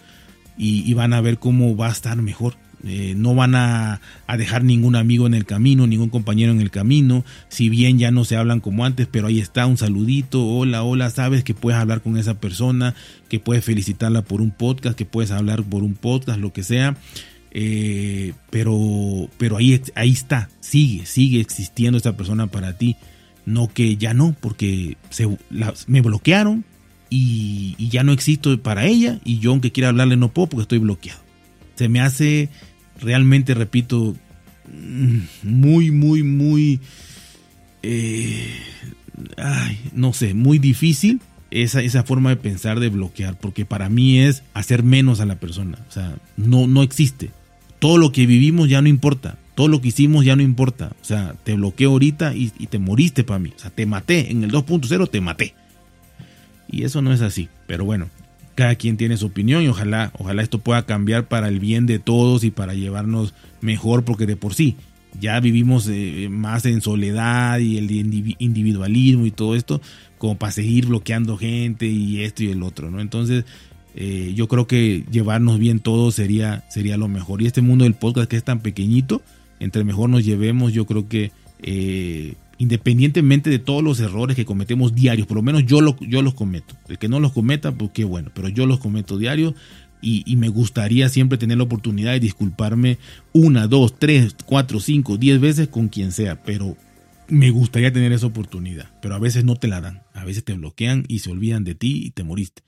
Y, 0.57 0.93
van 0.95 1.13
a 1.13 1.21
ver 1.21 1.39
cómo 1.39 1.77
va 1.77 1.89
a 1.89 1.93
estar 1.93 2.17
mejor. 2.21 2.55
Eh, 2.87 3.15
no 3.17 3.35
van 3.35 3.55
a, 3.55 4.01
dejar 4.37 4.63
ningún 4.63 4.95
amigo 4.95 5.27
en 5.27 5.35
el 5.35 5.47
camino, 5.47 5.87
ningún 5.87 6.11
compañero 6.11 6.53
en 6.53 6.61
el 6.61 6.71
camino, 6.71 7.25
si 7.49 7.71
bien 7.71 7.99
ya 7.99 8.11
no 8.11 8.25
se 8.25 8.37
hablan 8.37 8.61
como 8.61 8.85
antes, 8.85 9.09
pero 9.11 9.29
ahí 9.29 9.41
está 9.41 9.67
un 9.67 9.79
saludito, 9.79 10.47
hola, 10.47 10.83
hola, 10.83 11.11
sabes 11.11 11.45
que 11.45 11.55
puedes 11.55 11.81
hablar 11.81 12.03
con 12.03 12.19
esa 12.19 12.35
persona, 12.35 12.95
que 13.29 13.41
puedes 13.41 13.65
felicitarla 13.65 14.23
por 14.23 14.43
un 14.43 14.51
podcast, 14.51 14.99
que 14.99 15.07
puedes 15.07 15.31
hablar 15.31 15.63
por 15.63 15.83
un 15.83 15.95
podcast, 15.95 16.39
lo 16.39 16.53
que 16.53 16.63
sea. 16.63 16.97
Eh, 17.57 18.35
pero 18.51 19.31
pero 19.39 19.57
ahí, 19.57 19.81
ahí 19.95 20.11
está, 20.11 20.51
sigue, 20.61 21.07
sigue 21.07 21.41
existiendo 21.41 21.99
esa 21.99 22.17
persona 22.17 22.49
para 22.49 22.77
ti. 22.77 22.97
No 23.47 23.69
que 23.69 23.97
ya 23.97 24.15
no, 24.15 24.35
porque 24.41 24.97
se, 25.11 25.29
me 25.87 26.01
bloquearon 26.01 26.65
y, 27.11 27.77
ya 27.91 28.03
no 28.03 28.13
existo 28.13 28.61
para 28.61 28.87
ella 28.87 29.21
y 29.25 29.39
yo 29.39 29.51
aunque 29.51 29.73
quiera 29.73 29.91
hablarle 29.91 30.17
no 30.17 30.33
puedo 30.33 30.49
porque 30.49 30.63
estoy 30.63 30.79
bloqueado. 30.79 31.21
Se 31.75 31.89
me 31.89 32.01
hace 32.01 32.49
realmente, 33.01 33.55
repito, 33.55 34.17
mm, 34.73 35.19
muy, 35.43 35.91
muy, 35.91 36.23
muy... 36.23 36.81
Eh, 37.83 38.49
ay, 39.37 39.79
no 39.93 40.13
sé, 40.13 40.33
muy 40.33 40.59
difícil 40.59 41.21
esa, 41.51 41.83
esa 41.83 42.03
forma 42.03 42.31
de 42.31 42.37
pensar 42.37 42.81
de 42.81 42.89
bloquear, 42.89 43.39
porque 43.39 43.67
para 43.67 43.89
mí 43.89 44.21
es 44.21 44.43
hacer 44.55 44.83
menos 44.83 45.21
a 45.21 45.27
la 45.27 45.39
persona. 45.39 45.79
O 45.89 45.93
sea, 45.93 46.17
no, 46.37 46.67
no 46.67 46.83
existe. 46.83 47.31
Todo 47.79 47.99
lo 47.99 48.11
que 48.11 48.27
vivimos 48.27 48.69
ya 48.69 48.81
no 48.81 48.89
importa 48.89 49.37
todo 49.55 49.69
lo 49.69 49.81
que 49.81 49.89
hicimos 49.89 50.25
ya 50.25 50.37
no 50.37 50.43
importa. 50.43 50.93
O 51.01 51.05
sea, 51.05 51.35
te 51.45 51.55
bloqueo 51.55 51.91
ahorita 51.91 52.35
y, 52.35 52.49
te 52.49 52.79
moriste 52.79 53.25
para 53.25 53.39
mí. 53.39 53.53
O 53.57 53.59
sea, 53.59 53.71
te 53.71 53.87
maté. 53.87 54.31
En 54.31 54.45
el 54.45 54.51
2.0 54.51 55.09
te 55.11 55.21
maté. 55.21 55.55
Y 56.69 56.85
eso 56.85 57.03
no 57.03 57.13
es 57.13 57.21
así. 57.21 57.49
Pero 57.67 57.85
bueno, 57.85 58.09
cada 58.55 58.75
quien 58.75 58.97
tiene 58.97 59.17
su 59.17 59.27
opinión 59.27 59.63
y 59.63 59.69
ojalá, 59.69 60.13
ojalá 60.19 60.43
esto 60.43 60.59
pueda 60.59 60.87
cambiar 60.87 61.29
para 61.29 61.49
el 61.49 61.61
bien 61.61 61.87
de 61.87 61.99
todos 61.99 62.45
y 62.45 62.51
para 62.51 62.75
llevarnos 62.75 63.35
mejor, 63.61 64.05
porque 64.05 64.27
de 64.27 64.37
por 64.37 64.55
sí 64.55 64.77
ya 65.21 65.39
vivimos 65.41 65.89
eh, 65.89 66.29
más 66.31 66.67
en 66.67 66.81
soledad 66.81 67.59
y 67.59 67.79
el 67.79 67.91
individualismo 68.39 69.27
y 69.27 69.31
todo 69.31 69.55
esto, 69.55 69.81
como 70.19 70.37
para 70.37 70.53
seguir 70.53 70.87
bloqueando 70.87 71.37
gente 71.37 71.87
y 71.87 72.23
esto 72.23 72.43
y 72.43 72.51
el 72.51 72.63
otro, 72.63 72.91
¿no? 72.91 73.01
Entonces, 73.01 73.45
eh, 73.95 74.33
yo 74.35 74.49
creo 74.49 74.67
que 74.67 75.05
llevarnos 75.11 75.59
bien 75.59 75.79
todos 75.79 76.15
sería, 76.15 76.65
sería 76.69 76.97
lo 76.97 77.09
mejor. 77.09 77.43
Y 77.43 77.47
este 77.47 77.63
mundo 77.63 77.85
del 77.85 77.95
podcast 77.95 78.29
que 78.29 78.37
es 78.37 78.45
tan 78.45 78.61
pequeñito, 78.61 79.23
entre 79.61 79.85
mejor 79.85 80.11
nos 80.11 80.25
llevemos, 80.25 80.73
yo 80.73 80.87
creo 80.87 81.09
que 81.09 81.33
eh, 81.61 82.35
independientemente 82.59 83.51
de 83.51 83.59
todos 83.59 83.83
los 83.83 84.01
errores 84.01 84.37
que 84.37 84.45
cometemos 84.45 84.95
diarios, 84.95 85.27
por 85.27 85.37
lo 85.37 85.43
menos 85.43 85.65
yo, 85.67 85.81
lo, 85.81 85.97
los 86.01 86.35
cometo. 86.35 86.75
El 86.89 86.99
que 86.99 87.09
no 87.09 87.21
los 87.21 87.33
cometa, 87.33 87.73
pues 87.73 87.91
qué 87.93 88.05
bueno, 88.05 88.31
pero 88.35 88.49
yo 88.49 88.67
los 88.67 88.79
cometo 88.79 89.19
diarios 89.19 89.55
y, 90.01 90.37
me 90.37 90.49
gustaría 90.51 91.09
siempre 91.09 91.39
tener 91.39 91.57
la 91.57 91.65
oportunidad 91.65 92.13
de 92.13 92.21
disculparme 92.21 92.99
una, 93.33 93.67
dos, 93.67 93.99
tres, 93.99 94.37
cuatro, 94.45 94.79
cinco, 94.79 95.17
diez 95.17 95.41
veces 95.41 95.69
con 95.69 95.89
quien 95.89 96.13
sea, 96.13 96.43
pero 96.43 96.77
me 97.29 97.49
gustaría 97.51 97.91
tener 97.91 98.13
esa 98.13 98.27
oportunidad, 98.27 98.91
pero 99.01 99.15
a 99.15 99.19
veces 99.19 99.45
no 99.45 99.57
te 99.57 99.67
la 99.67 99.81
dan, 99.81 100.03
a 100.13 100.25
veces 100.25 100.45
te 100.45 100.53
bloquean 100.53 101.05
y 101.09 101.21
se 101.21 101.31
olvidan 101.31 101.65
de 101.65 101.75
ti 101.75 102.03
y 102.05 102.11
te 102.11 102.23
moriste. 102.23 102.63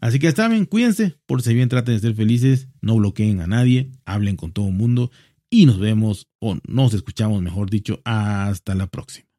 Así 0.00 0.18
que 0.18 0.28
está 0.28 0.48
bien, 0.48 0.64
cuídense, 0.64 1.16
por 1.26 1.42
si 1.42 1.52
bien 1.52 1.68
traten 1.68 1.94
de 1.94 2.00
ser 2.00 2.14
felices, 2.14 2.68
no 2.80 2.96
bloqueen 2.96 3.42
a 3.42 3.46
nadie, 3.46 3.90
hablen 4.06 4.36
con 4.36 4.52
todo 4.52 4.68
el 4.68 4.72
mundo 4.72 5.10
y 5.50 5.66
nos 5.66 5.78
vemos 5.78 6.28
o 6.40 6.56
nos 6.66 6.94
escuchamos, 6.94 7.42
mejor 7.42 7.68
dicho, 7.68 8.00
hasta 8.04 8.74
la 8.74 8.86
próxima. 8.86 9.29